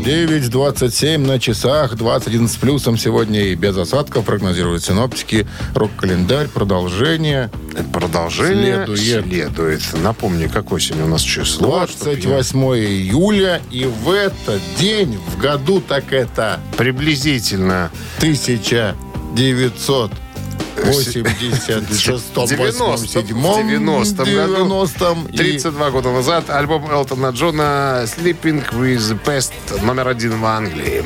9.27 0.05 1.17
на 1.17 1.39
часах, 1.39 1.95
21 1.95 2.47
с 2.47 2.57
плюсом 2.57 2.95
сегодня 2.95 3.41
и 3.41 3.55
без 3.55 3.75
осадков, 3.75 4.23
прогнозируют 4.23 4.83
синоптики. 4.83 5.47
Рок-календарь, 5.73 6.47
продолжение. 6.47 7.49
Продолжение 7.91 8.85
Следует. 8.85 8.99
следует. 8.99 9.81
Напомни, 10.03 10.45
какое 10.45 10.79
сегодня 10.79 11.05
у 11.05 11.09
нас 11.09 11.21
число? 11.21 11.87
чтоб 11.87 12.07
я- 12.09 12.15
28 12.15 12.75
июля, 12.75 13.61
и 13.71 13.85
в 13.85 14.11
этот 14.11 14.61
день, 14.77 15.17
в 15.27 15.39
году 15.39 15.81
так 15.81 16.13
это 16.13 16.59
Приблизительно 16.77 17.89
1986 20.77 23.23
в 23.23 23.27
90 23.27 24.25
году, 24.25 24.55
90 24.55 25.17
и 25.31 25.37
32 25.37 25.89
года 25.91 26.11
назад, 26.11 26.49
альбом 26.49 26.89
Элтона 26.91 27.29
Джона 27.29 28.03
«Sleeping 28.05 28.63
with 28.73 28.97
the 28.97 29.19
Pest» 29.23 29.53
номер 29.83 30.07
один 30.07 30.39
в 30.39 30.45
Англии. 30.45 31.03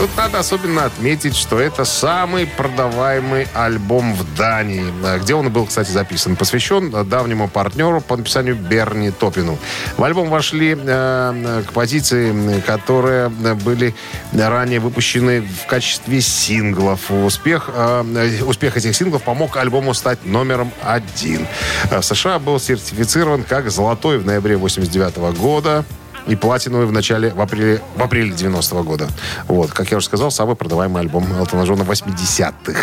Тут 0.00 0.16
надо 0.16 0.38
особенно 0.38 0.86
отметить, 0.86 1.36
что 1.36 1.60
это 1.60 1.84
самый 1.84 2.46
продаваемый 2.46 3.46
альбом 3.52 4.14
в 4.14 4.34
Дании, 4.34 4.86
э, 5.04 5.18
где 5.18 5.34
он 5.34 5.50
был, 5.52 5.66
кстати, 5.66 5.90
записан. 5.90 6.36
Посвящен 6.36 6.90
э, 6.96 7.04
давнему 7.04 7.48
партнеру 7.48 8.00
по 8.00 8.16
написанию 8.16 8.56
Берни 8.56 9.10
Топину. 9.10 9.58
В 9.98 10.02
альбом 10.02 10.30
вошли 10.30 10.74
э, 10.74 11.62
композиции, 11.66 12.30
м, 12.30 12.62
которые 12.62 13.30
э, 13.44 13.52
были 13.52 13.94
ранее 14.32 14.80
выпущены 14.80 15.42
в 15.42 15.66
качестве 15.66 16.22
синглов. 16.22 17.10
Успех, 17.10 17.68
э, 17.70 18.38
э, 18.40 18.44
успех 18.44 18.78
этих 18.78 18.96
синглов 18.96 19.22
помог 19.22 19.58
альбому 19.58 19.92
стать 19.92 20.24
номером 20.24 20.72
один. 20.82 21.46
Э, 21.90 22.00
США 22.00 22.38
был 22.38 22.58
сертифицирован 22.58 23.42
как 23.42 23.70
золотой 23.70 24.16
в 24.16 24.24
ноябре 24.24 24.56
89 24.56 25.34
года 25.34 25.84
и 26.26 26.36
платиновый 26.36 26.86
в 26.86 26.92
начале, 26.92 27.30
в 27.30 27.40
апреле, 27.40 27.80
в 27.96 28.02
апреле 28.02 28.32
90 28.32 28.82
года. 28.82 29.08
Вот, 29.48 29.72
как 29.72 29.90
я 29.90 29.96
уже 29.96 30.06
сказал, 30.06 30.30
самый 30.30 30.56
продаваемый 30.56 31.02
альбом 31.02 31.26
Элтона 31.38 31.64
Джона 31.64 31.82
80-х. 31.82 32.80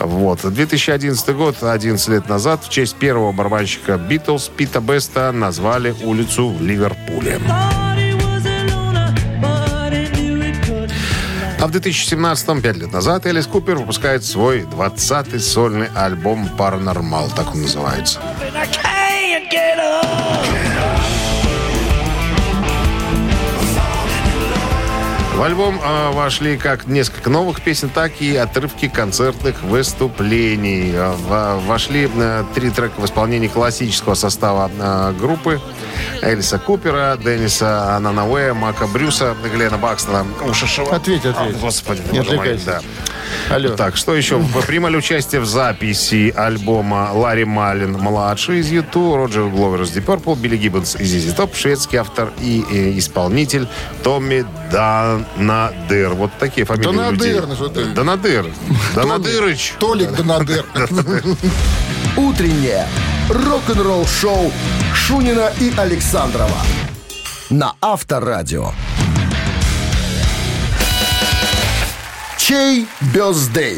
Вот. 0.00 0.40
2011 0.42 1.34
год, 1.34 1.62
11 1.62 2.08
лет 2.08 2.28
назад, 2.28 2.64
в 2.64 2.68
честь 2.68 2.96
первого 2.96 3.32
барабанщика 3.32 3.96
Битлз 3.96 4.48
Пита 4.48 4.80
Беста 4.80 5.32
назвали 5.32 5.94
улицу 6.02 6.50
в 6.50 6.62
Ливерпуле. 6.62 7.40
А 11.60 11.66
в 11.66 11.70
2017-м, 11.72 12.62
5 12.62 12.76
лет 12.76 12.92
назад, 12.92 13.26
Элис 13.26 13.48
Купер 13.48 13.76
выпускает 13.76 14.24
свой 14.24 14.60
20-й 14.60 15.40
сольный 15.40 15.88
альбом 15.92 16.48
«Паранормал», 16.56 17.30
так 17.34 17.52
он 17.52 17.62
называется. 17.62 18.20
В 25.38 25.42
альбом 25.44 25.80
э, 25.80 26.10
вошли 26.10 26.56
как 26.56 26.88
несколько 26.88 27.30
новых 27.30 27.60
песен, 27.62 27.90
так 27.90 28.20
и 28.20 28.34
отрывки 28.34 28.88
концертных 28.88 29.62
выступлений. 29.62 30.90
Э, 30.92 31.12
в- 31.12 31.60
вошли 31.64 32.10
э, 32.12 32.44
три 32.56 32.70
трека 32.70 33.00
в 33.00 33.04
исполнении 33.04 33.46
классического 33.46 34.14
состава 34.14 34.68
э, 34.76 35.12
группы. 35.16 35.60
Элиса 36.22 36.58
Купера, 36.58 37.16
Денниса 37.16 37.94
Ананауэ, 37.96 38.52
Мака 38.52 38.88
Брюса, 38.88 39.36
Глена 39.54 39.78
Бакстона. 39.78 40.26
Ушашева. 40.44 40.96
Ответь, 40.96 41.24
ответь. 41.24 41.54
О, 41.56 41.58
Господи, 41.60 42.02
Не 42.10 42.18
боже 42.18 42.34
мой, 42.34 42.54
отвлекайся. 42.54 42.66
да. 42.66 42.80
Алло. 43.50 43.76
Так, 43.76 43.96
что 43.96 44.14
еще? 44.14 44.36
Вы 44.36 44.62
Приняли 44.62 44.96
участие 44.96 45.40
в 45.40 45.46
записи 45.46 46.32
альбома 46.36 47.10
Ларри 47.12 47.44
Малин 47.44 47.92
младший 47.92 48.60
из 48.60 48.70
YouTube, 48.70 49.16
Роджер 49.16 49.48
Гловер 49.48 49.82
из 49.82 49.90
Purple, 49.96 50.36
Билли 50.38 50.56
Гиббонс 50.56 50.96
из 50.96 51.14
ZZ 51.14 51.36
Top, 51.36 51.56
шведский 51.56 51.96
автор 51.96 52.32
и, 52.40 52.64
э, 52.70 52.98
исполнитель 52.98 53.66
Томми 54.02 54.44
Данадыр. 54.70 56.10
Вот 56.14 56.30
такие 56.38 56.66
фамилии 56.66 56.88
у 56.88 57.10
людей. 57.10 57.34
Донадыр, 57.34 57.56
что 57.56 57.68
ты? 57.68 57.84
Данадыр. 57.86 58.46
Данадырыч. 58.94 59.74
Толик 59.78 60.12
Донадыр. 60.12 60.64
Утреннее 62.16 62.86
рок-н-ролл-шоу 63.28 64.52
Шунина 64.94 65.52
и 65.60 65.72
Александрова 65.76 66.58
на 67.50 67.74
Авторадио. 67.80 68.72
Чей 72.48 72.86
бездей? 73.12 73.76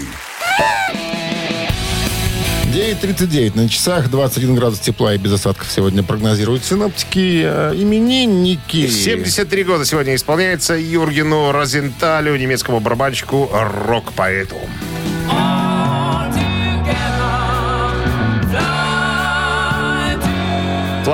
9.39 2.72 3.56
на 3.56 3.68
часах, 3.68 4.08
21 4.08 4.54
градус 4.54 4.78
тепла 4.78 5.12
и 5.12 5.18
без 5.18 5.32
осадков 5.32 5.68
сегодня 5.72 6.04
прогнозируют 6.04 6.64
синоптики. 6.64 7.42
Э, 7.44 7.74
Именинники. 7.74 8.86
73 8.86 9.64
года 9.64 9.84
сегодня 9.84 10.14
исполняется 10.14 10.74
Юргену 10.74 11.50
Розенталю, 11.50 12.36
немецкому 12.36 12.78
барабанщику, 12.78 13.50
рок-поэту. 13.52 14.60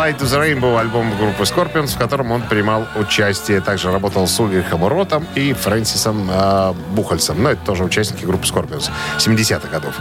Fly 0.07 0.17
to 0.19 0.25
the 0.25 0.41
Rainbow, 0.41 0.79
альбом 0.79 1.17
группы 1.19 1.43
Scorpions, 1.43 1.95
в 1.95 1.99
котором 1.99 2.31
он 2.31 2.43
принимал 2.43 2.87
участие. 2.95 3.61
Также 3.61 3.91
работал 3.91 4.29
с 4.29 4.39
Ульрихом 4.39 4.87
Ротом 4.87 5.27
и 5.35 5.53
Фрэнсисом 5.53 6.31
э, 6.31 6.75
Бухальцем. 6.93 7.43
Но 7.43 7.51
это 7.51 7.65
тоже 7.67 7.83
участники 7.83 8.25
группы 8.25 8.45
Scorpions 8.45 8.89
70-х 9.19 9.67
годов. 9.69 9.97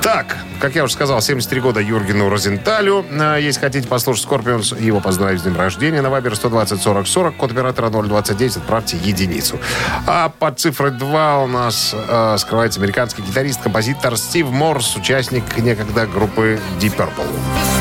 Так, 0.00 0.36
как 0.60 0.76
я 0.76 0.84
уже 0.84 0.92
сказал, 0.92 1.20
73 1.20 1.60
года 1.60 1.80
Юргену 1.80 2.28
Розенталю. 2.28 3.04
Э, 3.10 3.38
если 3.40 3.58
хотите 3.60 3.88
послушать 3.88 4.26
Scorpions, 4.26 4.80
его 4.80 5.00
поздравить 5.00 5.40
с 5.40 5.42
днем 5.42 5.56
рождения 5.56 6.02
на 6.02 6.10
Вайбер 6.10 6.36
120 6.36 6.80
40 6.80 7.08
40, 7.08 7.36
код 7.36 7.50
оператора 7.50 7.90
029, 7.90 8.58
отправьте 8.58 8.96
единицу. 8.96 9.58
А 10.06 10.28
под 10.28 10.60
цифрой 10.60 10.92
2 10.92 11.38
у 11.42 11.46
нас 11.48 11.96
э, 11.96 12.36
скрывается 12.38 12.78
американский 12.78 13.22
гитарист, 13.22 13.60
композитор 13.60 14.16
Стив 14.16 14.50
Морс, 14.50 14.94
участник 14.94 15.42
некогда 15.58 16.06
группы 16.06 16.60
Deep 16.78 16.94
Purple. 16.96 17.77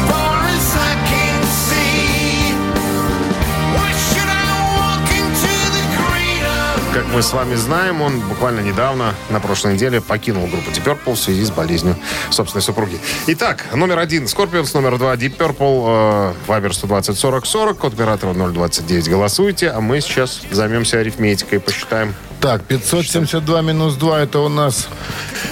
Мы 7.14 7.22
с 7.22 7.34
вами 7.34 7.56
знаем, 7.56 8.02
он 8.02 8.20
буквально 8.20 8.62
недавно, 8.62 9.14
на 9.30 9.40
прошлой 9.40 9.74
неделе, 9.74 10.02
покинул 10.02 10.48
группу 10.48 10.70
Deep 10.72 10.84
Purple 10.84 11.16
в 11.16 11.20
связи 11.20 11.46
с 11.46 11.52
болезнью 11.52 11.96
собственной 12.30 12.62
супруги. 12.62 13.00
Итак, 13.28 13.66
номер 13.74 14.00
один 14.00 14.26
Scorpions, 14.26 14.70
номер 14.74 14.98
два 14.98 15.16
Deep 15.16 15.38
Purple, 15.38 16.36
Viber 16.48 16.74
120 16.74 17.18
40 17.18 17.46
40, 17.46 17.78
код 17.78 17.94
оператора 17.94 18.34
029. 18.34 19.10
Голосуйте, 19.10 19.70
а 19.70 19.82
мы 19.82 20.02
сейчас 20.02 20.42
займемся 20.52 21.00
арифметикой, 21.00 21.60
посчитаем. 21.60 22.14
Так, 22.40 22.64
572 22.64 23.62
минус 23.62 23.96
2 23.96 24.22
это 24.22 24.40
у 24.40 24.50
нас... 24.50 24.88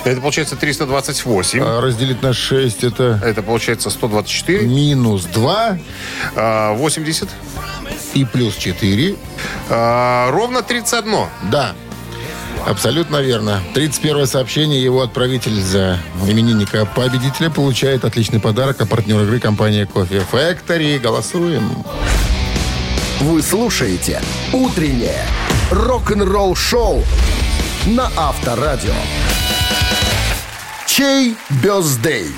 Это 0.04 0.22
получается 0.22 0.56
328. 0.56 1.60
а, 1.64 1.82
разделить 1.82 2.22
на 2.22 2.34
6 2.34 2.84
это... 2.84 3.20
Это 3.24 3.42
получается 3.42 3.90
124. 3.90 4.68
Минус 4.68 5.24
2. 5.24 5.78
А, 6.36 6.74
80. 6.74 7.28
И 8.16 8.26
плюс 8.26 8.56
4. 8.56 9.16
А, 9.70 10.32
ровно 10.32 10.64
31. 10.64 11.28
Да. 11.52 11.74
Абсолютно 12.66 13.18
верно. 13.18 13.62
31 13.74 14.26
сообщение. 14.26 14.82
Его 14.82 15.02
отправитель 15.02 15.62
за 15.62 16.00
именинника 16.28 16.86
победителя 16.86 17.50
получает 17.50 18.06
отличный 18.06 18.40
подарок, 18.40 18.82
а 18.82 18.86
партнер 18.86 19.22
игры 19.22 19.40
компания 19.40 19.86
Кофе 19.86 20.24
Factory. 20.32 20.98
Голосуем. 20.98 21.86
Вы 23.20 23.42
слушаете 23.42 24.22
«Утреннее 24.52 25.26
рок-н-ролл-шоу» 25.72 27.04
на 27.86 28.10
Авторадио. 28.16 28.94
Чей 30.88 31.36
бездей? 31.50 32.32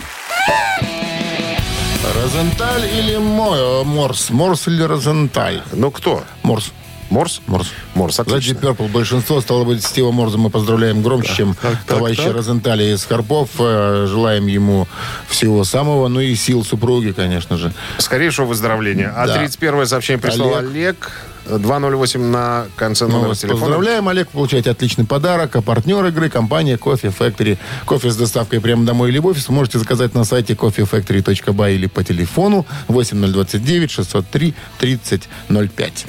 Розенталь 2.28 2.84
или 3.00 3.16
Мо- 3.18 3.86
Морс? 3.86 4.30
Морс 4.32 4.68
или 4.68 4.84
Розенталь? 4.84 5.62
Ну, 5.72 5.92
кто? 5.92 6.26
Морс. 6.44 6.74
Морс? 7.10 7.40
Морс. 7.48 7.68
Морс, 7.96 8.18
За 8.18 8.24
отлично. 8.24 8.54
Deep 8.56 8.60
Purple 8.76 8.90
большинство, 8.92 9.40
стало 9.40 9.64
быть, 9.64 9.82
Стива 9.82 10.12
Морза 10.12 10.38
мы 10.38 10.50
поздравляем 10.50 11.02
громче, 11.02 11.34
чем 11.34 11.56
товарища 11.88 12.24
так. 12.24 12.36
Розенталя 12.36 12.94
из 12.94 13.06
Харпов. 13.06 13.50
Э, 13.60 14.08
Желаем 14.10 14.48
ему 14.48 14.90
всего 15.30 15.64
самого, 15.64 16.10
ну 16.10 16.20
и 16.20 16.36
сил 16.36 16.66
супруги, 16.66 17.14
конечно 17.14 17.56
же. 17.56 17.72
Скорейшего 17.98 18.48
выздоровления. 18.48 19.14
А 19.16 19.26
Да. 19.28 19.38
31 19.38 19.88
сообщение 19.88 20.22
прислал 20.22 20.56
Олег. 20.58 21.10
208 21.50 22.22
на 22.22 22.66
конце 22.76 23.06
Мы 23.06 23.14
номера 23.14 23.36
телефона. 23.36 23.62
поздравляем, 23.62 24.08
Олег, 24.08 24.30
получаете 24.30 24.72
отличный 24.72 25.06
подарок. 25.06 25.56
А 25.56 25.62
партнер 25.62 26.06
игры– 26.06 26.30
компания 26.32 26.78
Кофе 26.78 27.08
Factory. 27.08 27.58
Кофе 27.86 28.12
с 28.12 28.16
доставкой 28.16 28.62
прямо 28.62 28.86
домой 28.86 29.10
или 29.10 29.20
в 29.20 29.26
офис 29.26 29.48
можете 29.50 29.80
заказать 29.80 30.14
на 30.14 30.24
сайте 30.24 30.54
coffeefactory.by 30.54 31.76
или 31.76 31.88
по 31.88 32.04
телефону 32.04 32.66
8029 32.88 33.91
603 33.91 34.54
3005. 34.80 36.06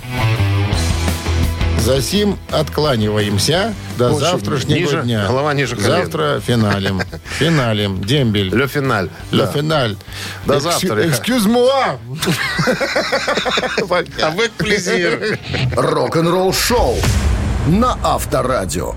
За 1.78 2.02
сим 2.02 2.36
откланиваемся 2.50 3.72
до 3.96 4.10
Лучше 4.10 4.26
завтрашнего 4.26 4.78
ниже, 4.78 5.02
дня. 5.02 5.26
голова 5.26 5.54
ниже 5.54 5.74
колен. 5.76 5.90
Завтра 5.90 6.40
финалем. 6.44 7.00
Финалем. 7.38 8.00
Дембель. 8.04 8.54
Ле 8.54 8.66
финаль. 8.66 9.08
Ле 9.30 9.44
Да. 9.46 9.52
финаль. 9.52 9.96
До 10.44 10.54
Экскю- 10.56 10.60
завтра. 10.60 11.02
Excuse-moi. 11.04 11.98
Avec 14.20 14.50
plaisir. 14.58 15.38
Рок-н-ролл-шоу 15.76 16.96
на 17.68 17.96
Авторадио. 18.02 18.94